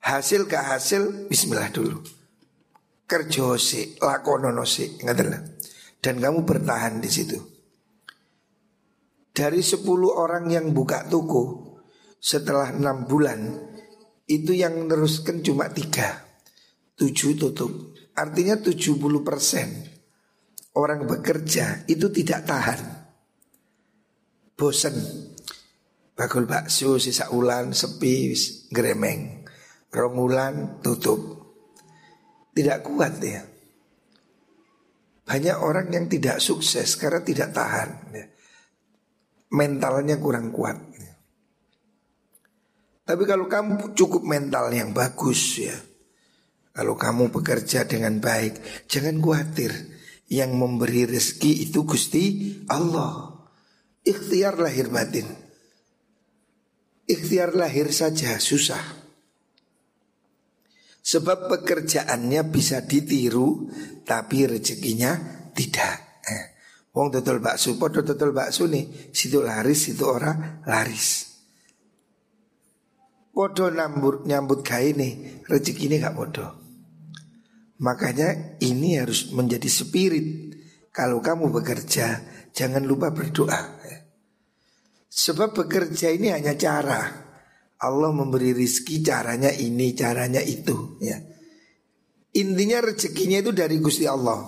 Hasil 0.03 0.51
ke 0.51 0.59
hasil 0.59 1.31
Bismillah 1.31 1.71
dulu 1.71 2.03
Kerja 3.07 3.55
si 3.59 3.95
Lakonono 4.03 4.67
si 4.67 4.99
Dan 6.03 6.19
kamu 6.19 6.43
bertahan 6.43 6.99
di 6.99 7.11
situ 7.11 7.39
Dari 9.33 9.63
10 9.63 9.87
orang 10.11 10.51
yang 10.51 10.75
buka 10.75 11.07
toko 11.07 11.75
Setelah 12.19 12.75
6 12.75 13.11
bulan 13.11 13.41
Itu 14.27 14.51
yang 14.51 14.87
meneruskan 14.87 15.41
cuma 15.41 15.71
tiga 15.71 16.33
tujuh 17.03 17.35
tutup. 17.35 17.73
Artinya 18.15 18.55
70 18.61 19.27
persen 19.27 19.69
orang 20.79 21.09
bekerja 21.09 21.83
itu 21.91 22.07
tidak 22.15 22.47
tahan. 22.47 22.81
Bosen. 24.55 24.95
Bakul 26.13 26.47
bakso 26.47 27.01
sisa 27.03 27.33
ulan 27.35 27.75
sepi 27.75 28.37
gremeng. 28.71 29.42
Rongulan 29.93 30.81
tutup. 30.81 31.21
Tidak 32.57 32.81
kuat 32.81 33.21
ya. 33.21 33.45
Banyak 35.29 35.57
orang 35.61 35.93
yang 35.93 36.09
tidak 36.09 36.41
sukses 36.41 36.97
karena 36.97 37.21
tidak 37.21 37.53
tahan. 37.53 37.91
Ya. 38.17 38.27
Mentalnya 39.53 40.17
kurang 40.17 40.49
kuat. 40.49 40.81
Ya. 40.97 41.13
Tapi 43.05 43.23
kalau 43.29 43.45
kamu 43.53 43.93
cukup 43.93 44.25
mental 44.25 44.73
yang 44.73 44.97
bagus 44.97 45.61
ya. 45.61 45.77
Kalau 46.73 46.97
kamu 46.97 47.29
bekerja 47.29 47.85
dengan 47.85 48.17
baik, 48.17 48.89
jangan 48.89 49.21
khawatir. 49.21 49.73
Yang 50.33 50.57
memberi 50.57 51.05
rezeki 51.05 51.69
itu 51.69 51.85
Gusti 51.85 52.25
Allah. 52.73 53.37
Ikhtiar 54.01 54.57
lahir 54.57 54.89
batin. 54.89 55.29
Ikhtiar 57.05 57.53
lahir 57.53 57.93
saja 57.93 58.41
susah. 58.41 59.02
Sebab 61.03 61.51
pekerjaannya 61.51 62.47
bisa 62.47 62.87
ditiru 62.87 63.67
tapi 64.07 64.47
rezekinya 64.47 65.19
tidak. 65.51 66.23
Eh. 66.23 66.45
Wong 66.95 67.11
total 67.11 67.43
bakso, 67.43 67.75
podo 67.75 68.07
total 68.07 68.31
bakso 68.31 68.71
nih, 68.71 69.11
situ 69.11 69.43
laris, 69.43 69.91
situ 69.91 70.07
orang 70.07 70.63
laris. 70.63 71.35
Podo 73.33 73.73
nyambut 73.73 74.29
nyambut 74.29 74.61
kain 74.63 75.01
nih, 75.01 75.43
rezeki 75.49 75.91
ini 75.91 75.97
gak 75.99 76.15
podo. 76.15 76.47
Makanya 77.83 78.61
ini 78.63 79.01
harus 79.01 79.35
menjadi 79.35 79.67
spirit. 79.67 80.55
Kalau 80.93 81.25
kamu 81.25 81.51
bekerja, 81.51 82.21
jangan 82.53 82.85
lupa 82.85 83.11
berdoa. 83.11 83.81
Sebab 85.13 85.57
bekerja 85.57 86.13
ini 86.13 86.31
hanya 86.31 86.57
cara. 86.57 87.22
Allah 87.83 88.15
memberi 88.15 88.55
rizki 88.55 89.03
caranya 89.03 89.51
ini, 89.51 89.91
caranya 89.99 90.39
itu. 90.39 90.97
Ya. 91.03 91.19
Intinya 92.39 92.79
rezekinya 92.79 93.43
itu 93.43 93.51
dari 93.51 93.83
Gusti 93.83 94.07
Allah. 94.07 94.47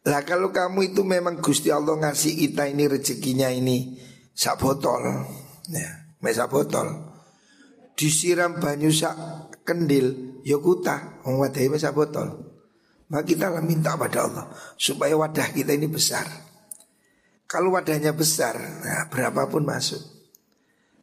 Lah 0.00 0.22
kalau 0.24 0.48
kamu 0.54 0.94
itu 0.94 1.02
memang 1.04 1.42
Gusti 1.42 1.68
Allah 1.68 1.98
ngasih 1.98 2.38
kita 2.38 2.70
ini 2.70 2.88
rezekinya 2.88 3.52
ini 3.52 3.98
sak 4.32 4.62
botol, 4.62 5.02
ya, 5.68 5.90
sak 6.32 6.48
botol. 6.48 6.88
Disiram 7.98 8.56
banyu 8.62 8.88
sak 8.88 9.12
kendil, 9.66 10.40
ya 10.40 10.56
wong 10.56 11.36
wadahe 11.36 11.68
wis 11.68 11.84
botol. 11.92 12.50
Maka 13.10 13.26
kita 13.26 13.50
lah 13.50 13.60
minta 13.60 13.98
pada 13.98 14.22
Allah 14.22 14.46
supaya 14.78 15.18
wadah 15.18 15.50
kita 15.50 15.74
ini 15.74 15.90
besar. 15.90 16.24
Kalau 17.50 17.74
wadahnya 17.74 18.14
besar, 18.14 18.54
nah 18.54 19.10
berapapun 19.10 19.66
masuk. 19.66 20.19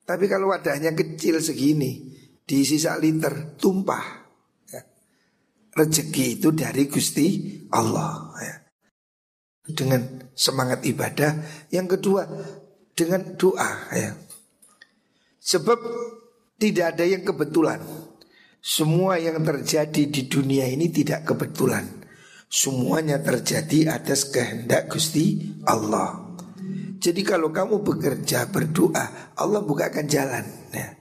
Tapi 0.08 0.32
kalau 0.32 0.56
wadahnya 0.56 0.96
kecil 0.96 1.44
segini, 1.44 2.16
diisi 2.48 2.80
sak 2.80 3.04
liter, 3.04 3.60
tumpah. 3.60 4.06
Ya. 4.72 4.82
Rezeki 5.76 6.40
itu 6.40 6.56
dari 6.56 6.88
Gusti 6.88 7.60
Allah. 7.76 8.32
Ya. 8.40 8.56
Dengan 9.68 10.32
semangat 10.32 10.88
ibadah. 10.88 11.44
Yang 11.76 12.00
kedua, 12.00 12.24
dengan 12.96 13.36
doa. 13.36 13.72
Ya. 13.92 14.16
Sebab 15.44 15.80
tidak 16.56 16.96
ada 16.96 17.04
yang 17.04 17.28
kebetulan. 17.28 17.84
Semua 18.64 19.20
yang 19.20 19.44
terjadi 19.44 20.08
di 20.08 20.32
dunia 20.32 20.72
ini 20.72 20.88
tidak 20.88 21.28
kebetulan. 21.28 21.84
Semuanya 22.48 23.20
terjadi 23.20 23.92
atas 23.92 24.32
kehendak 24.32 24.88
Gusti 24.88 25.52
Allah. 25.68 26.27
Jadi 26.98 27.22
kalau 27.22 27.54
kamu 27.54 27.86
bekerja 27.86 28.50
berdoa, 28.50 29.34
Allah 29.38 29.62
bukakan 29.62 30.10
jalan. 30.10 30.46
Ya. 30.74 30.98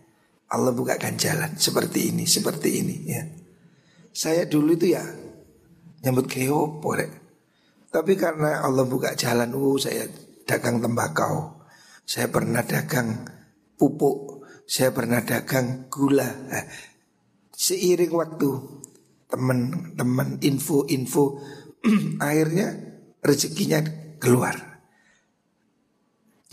Allah 0.53 0.71
bukakan 0.71 1.17
jalan 1.17 1.57
seperti 1.57 2.13
ini, 2.13 2.29
seperti 2.29 2.85
ini. 2.85 2.97
Ya. 3.09 3.23
Saya 4.13 4.45
dulu 4.47 4.77
itu 4.77 4.95
ya 4.95 5.05
nyambut 6.05 6.31
keopo 6.31 6.95
Tapi 7.91 8.13
karena 8.15 8.61
Allah 8.61 8.85
buka 8.85 9.17
jalan, 9.17 9.57
uh, 9.57 9.77
saya 9.81 10.05
dagang 10.45 10.85
tembakau. 10.85 11.65
Saya 12.07 12.31
pernah 12.31 12.63
dagang 12.63 13.25
pupuk, 13.75 14.47
saya 14.69 14.93
pernah 14.93 15.25
dagang 15.25 15.91
gula. 15.91 16.29
Nah, 16.29 16.65
seiring 17.51 18.13
waktu 18.15 18.51
teman-teman 19.27 20.39
info-info 20.45 21.41
akhirnya 22.23 22.69
rezekinya 23.25 23.81
keluar. 24.23 24.76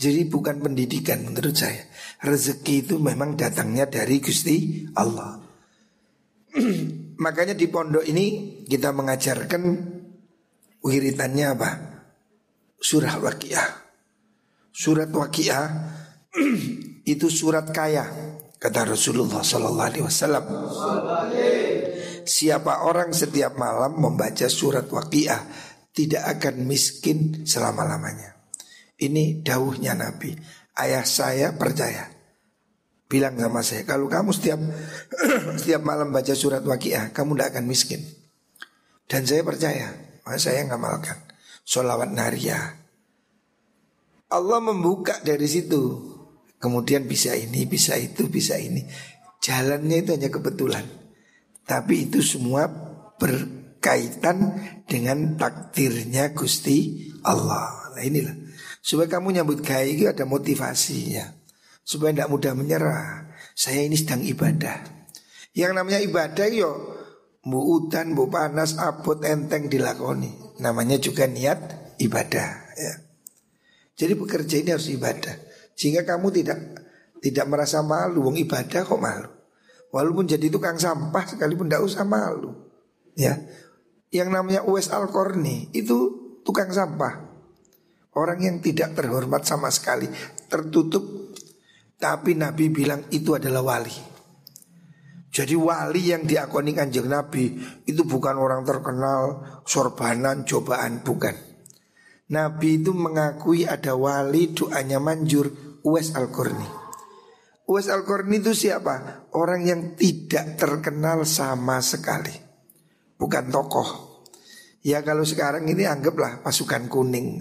Jadi 0.04 0.28
bukan 0.28 0.60
pendidikan 0.60 1.24
menurut 1.24 1.56
saya. 1.56 1.80
Rezeki 2.20 2.84
itu 2.84 3.00
memang 3.00 3.40
datangnya 3.40 3.88
dari 3.88 4.20
Gusti 4.20 4.84
Allah. 5.00 5.40
Makanya 7.24 7.56
di 7.56 7.64
pondok 7.72 8.04
ini 8.04 8.60
kita 8.68 8.92
mengajarkan 8.92 9.62
wiritannya 10.84 11.46
apa? 11.56 11.70
Surah 12.76 13.16
Waqiah. 13.16 13.68
Surat 14.68 15.08
Waqiah 15.08 15.64
itu 17.16 17.26
surat 17.32 17.72
kaya. 17.72 18.04
Kata 18.60 18.84
Rasulullah 18.84 19.40
Sallallahu 19.40 19.88
Alaihi 19.88 20.04
Wasallam. 20.04 20.44
Siapa 22.28 22.84
orang 22.84 23.16
setiap 23.16 23.56
malam 23.56 24.00
membaca 24.00 24.48
surat 24.52 24.84
waqiah 24.88 25.48
tidak 25.92 26.24
akan 26.36 26.64
miskin 26.64 27.44
selama 27.44 27.84
lamanya. 27.84 28.33
Ini 29.00 29.42
dawuhnya 29.42 29.98
Nabi. 29.98 30.34
Ayah 30.78 31.06
saya 31.06 31.54
percaya. 31.54 32.10
Bilang 33.04 33.38
sama 33.38 33.60
saya, 33.60 33.82
kalau 33.84 34.08
kamu 34.10 34.32
setiap 34.34 34.58
setiap 35.60 35.82
malam 35.84 36.10
baca 36.10 36.34
surat 36.34 36.64
waqiah, 36.64 37.14
kamu 37.14 37.36
tidak 37.36 37.48
akan 37.54 37.64
miskin. 37.68 38.00
Dan 39.06 39.28
saya 39.28 39.44
percaya, 39.44 39.92
maka 40.24 40.38
saya 40.40 40.64
ngamalkan. 40.66 41.20
Solawat 41.62 42.10
naria. 42.10 42.80
Allah 44.32 44.58
membuka 44.58 45.20
dari 45.22 45.46
situ 45.46 46.14
Kemudian 46.64 47.04
bisa 47.04 47.36
ini, 47.36 47.68
bisa 47.68 47.92
itu, 48.00 48.24
bisa 48.32 48.56
ini. 48.56 48.88
Jalannya 49.44 50.00
itu 50.00 50.16
hanya 50.16 50.32
kebetulan. 50.32 50.88
Tapi 51.68 52.08
itu 52.08 52.24
semua 52.24 52.64
berkaitan 53.20 54.56
dengan 54.88 55.36
takdirnya 55.36 56.32
Gusti 56.32 57.12
Allah. 57.20 57.92
Nah 57.92 58.00
inilah. 58.00 58.32
Supaya 58.84 59.08
kamu 59.08 59.40
nyambut 59.40 59.64
gaya 59.64 59.88
itu 59.88 60.04
ada 60.04 60.28
motivasinya. 60.28 61.32
Supaya 61.80 62.12
tidak 62.12 62.28
mudah 62.28 62.52
menyerah. 62.52 63.32
Saya 63.56 63.80
ini 63.80 63.96
sedang 63.96 64.20
ibadah. 64.20 65.08
Yang 65.56 65.72
namanya 65.72 66.04
ibadah 66.04 66.46
yo 66.52 66.72
Bu 67.44 67.60
udan, 67.60 68.16
bu 68.16 68.28
panas, 68.28 68.76
abot, 68.76 69.20
enteng 69.24 69.72
dilakoni. 69.72 70.60
Namanya 70.60 71.00
juga 71.00 71.24
niat 71.24 71.60
ibadah. 72.00 72.48
Ya. 72.76 72.94
Jadi 73.96 74.12
bekerja 74.16 74.60
ini 74.60 74.72
harus 74.72 74.88
ibadah. 74.92 75.32
Sehingga 75.76 76.04
kamu 76.04 76.28
tidak 76.32 76.58
tidak 77.24 77.46
merasa 77.48 77.80
malu 77.80 78.28
Wong 78.28 78.36
ibadah 78.36 78.84
kok 78.84 79.00
malu 79.00 79.32
Walaupun 79.88 80.28
jadi 80.28 80.52
tukang 80.52 80.76
sampah 80.76 81.24
sekalipun 81.24 81.72
tidak 81.72 81.88
usah 81.88 82.04
malu 82.04 82.52
Ya 83.16 83.40
Yang 84.12 84.28
namanya 84.28 84.60
Uwais 84.68 84.92
Al-Qarni 84.92 85.72
Itu 85.72 86.20
tukang 86.44 86.68
sampah 86.68 87.23
Orang 88.14 88.38
yang 88.42 88.62
tidak 88.62 88.94
terhormat 88.94 89.42
sama 89.42 89.70
sekali 89.74 90.06
Tertutup. 90.46 91.34
Tapi 91.98 92.36
Nabi 92.38 92.70
bilang 92.70 93.06
itu 93.10 93.34
adalah 93.34 93.64
wali. 93.64 93.94
Jadi 95.34 95.54
wali 95.58 96.14
yang 96.14 96.22
diakoni 96.22 96.70
kanjeng 96.70 97.10
Nabi 97.10 97.58
Itu 97.90 98.06
bukan 98.06 98.38
orang 98.38 98.62
terkenal 98.62 99.22
Sorbanan, 99.66 100.46
cobaan, 100.46 101.02
bukan. 101.02 101.34
Nabi 102.30 102.80
itu 102.80 102.94
mengakui 102.94 103.66
ada 103.66 103.98
wali 103.98 104.54
doanya 104.54 105.02
manjur 105.02 105.50
Uwais 105.82 106.14
Al-Qurni 106.14 106.68
Uwais 107.66 107.88
Al-Qurni 107.88 108.44
itu 108.44 108.52
siapa? 108.52 109.26
Orang 109.32 109.64
yang 109.64 109.96
tidak 109.96 110.60
terkenal 110.60 111.24
sama 111.24 111.80
sekali. 111.80 112.32
Bukan 113.16 113.48
tokoh. 113.48 113.88
Ya 114.84 115.00
kalau 115.00 115.24
sekarang 115.24 115.64
ini 115.64 115.88
anggaplah 115.88 116.44
pasukan 116.44 116.92
kuning 116.92 117.40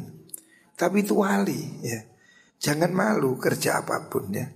Tapi 0.74 1.06
itu 1.06 1.22
wali 1.22 1.86
ya 1.86 2.00
Jangan 2.64 2.92
malu 2.96 3.36
kerja 3.38 3.84
apa 3.84 4.10
pun 4.10 4.34
ya 4.34 4.48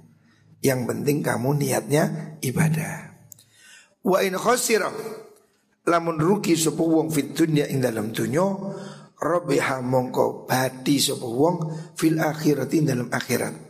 Yang 0.64 0.80
penting 0.90 1.18
kamu 1.22 1.50
niatnya 1.62 2.04
ibadah 2.42 3.14
Wa 4.02 4.26
in 4.26 4.34
khosirah 4.34 4.94
Lamun 5.88 6.20
rugi 6.20 6.58
sepuh 6.58 6.88
wong 6.88 7.08
fit 7.14 7.32
dunya 7.32 7.70
ing 7.70 7.80
dalam 7.80 8.12
dunya 8.12 8.44
Robiha 9.18 9.82
mongko 9.82 10.46
bati 10.46 11.02
sapa 11.02 11.26
wong 11.26 11.74
fil 11.98 12.22
akhirati 12.22 12.86
dalam 12.86 13.10
akhirat. 13.10 13.66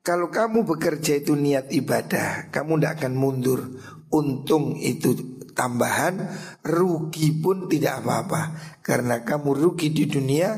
Kalau 0.00 0.32
kamu 0.32 0.64
bekerja 0.64 1.20
itu 1.20 1.36
niat 1.36 1.68
ibadah, 1.68 2.48
kamu 2.48 2.80
tidak 2.80 2.92
akan 3.00 3.12
mundur. 3.16 3.60
Untung 4.08 4.80
itu 4.80 5.44
tambahan 5.52 6.24
rugi 6.64 7.36
pun 7.36 7.68
tidak 7.68 8.00
apa-apa 8.04 8.42
karena 8.80 9.26
kamu 9.26 9.50
rugi 9.58 9.90
di 9.90 10.06
dunia 10.06 10.54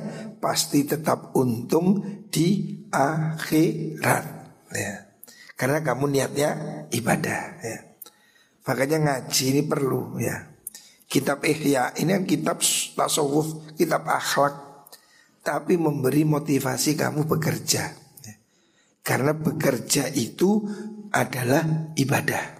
pasti 0.46 0.86
tetap 0.86 1.34
untung 1.34 1.98
di 2.30 2.78
akhirat. 2.86 4.24
Ya. 4.70 5.10
Karena 5.58 5.82
kamu 5.82 6.06
niatnya 6.06 6.50
ibadah 6.94 7.42
ya. 7.66 7.78
Makanya 8.62 9.02
ngaji 9.02 9.42
ini 9.50 9.62
perlu 9.66 10.22
ya. 10.22 10.54
Kitab 11.10 11.42
ihya 11.42 11.98
ini 11.98 12.14
kan 12.14 12.22
kitab 12.30 12.62
tasawuf 12.94 13.74
kitab 13.74 14.06
akhlak. 14.06 14.86
Tapi 15.42 15.74
memberi 15.74 16.22
motivasi 16.22 16.94
kamu 16.94 17.26
bekerja 17.26 17.82
ya. 18.22 18.34
karena 19.02 19.34
bekerja 19.34 20.14
itu 20.14 20.62
adalah 21.10 21.90
ibadah. 21.98 22.54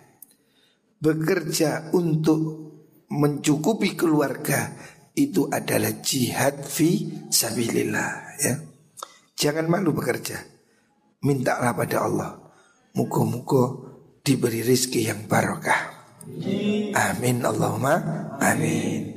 Bekerja 0.98 1.94
untuk 1.94 2.66
mencukupi 3.14 3.94
keluarga 3.94 4.74
itu 5.16 5.48
adalah 5.48 5.96
jihad 6.04 6.60
fi 6.68 7.08
sabilillah 7.32 8.12
ya. 8.44 8.54
Jangan 9.36 9.68
malu 9.68 9.96
bekerja. 9.96 10.36
Mintalah 11.24 11.72
pada 11.72 12.04
Allah. 12.04 12.30
Muka-muka 12.96 13.92
diberi 14.24 14.64
rizki 14.64 15.08
yang 15.08 15.28
barokah. 15.28 15.96
Amin 16.96 17.44
Allahumma 17.44 17.94
amin. 18.40 19.15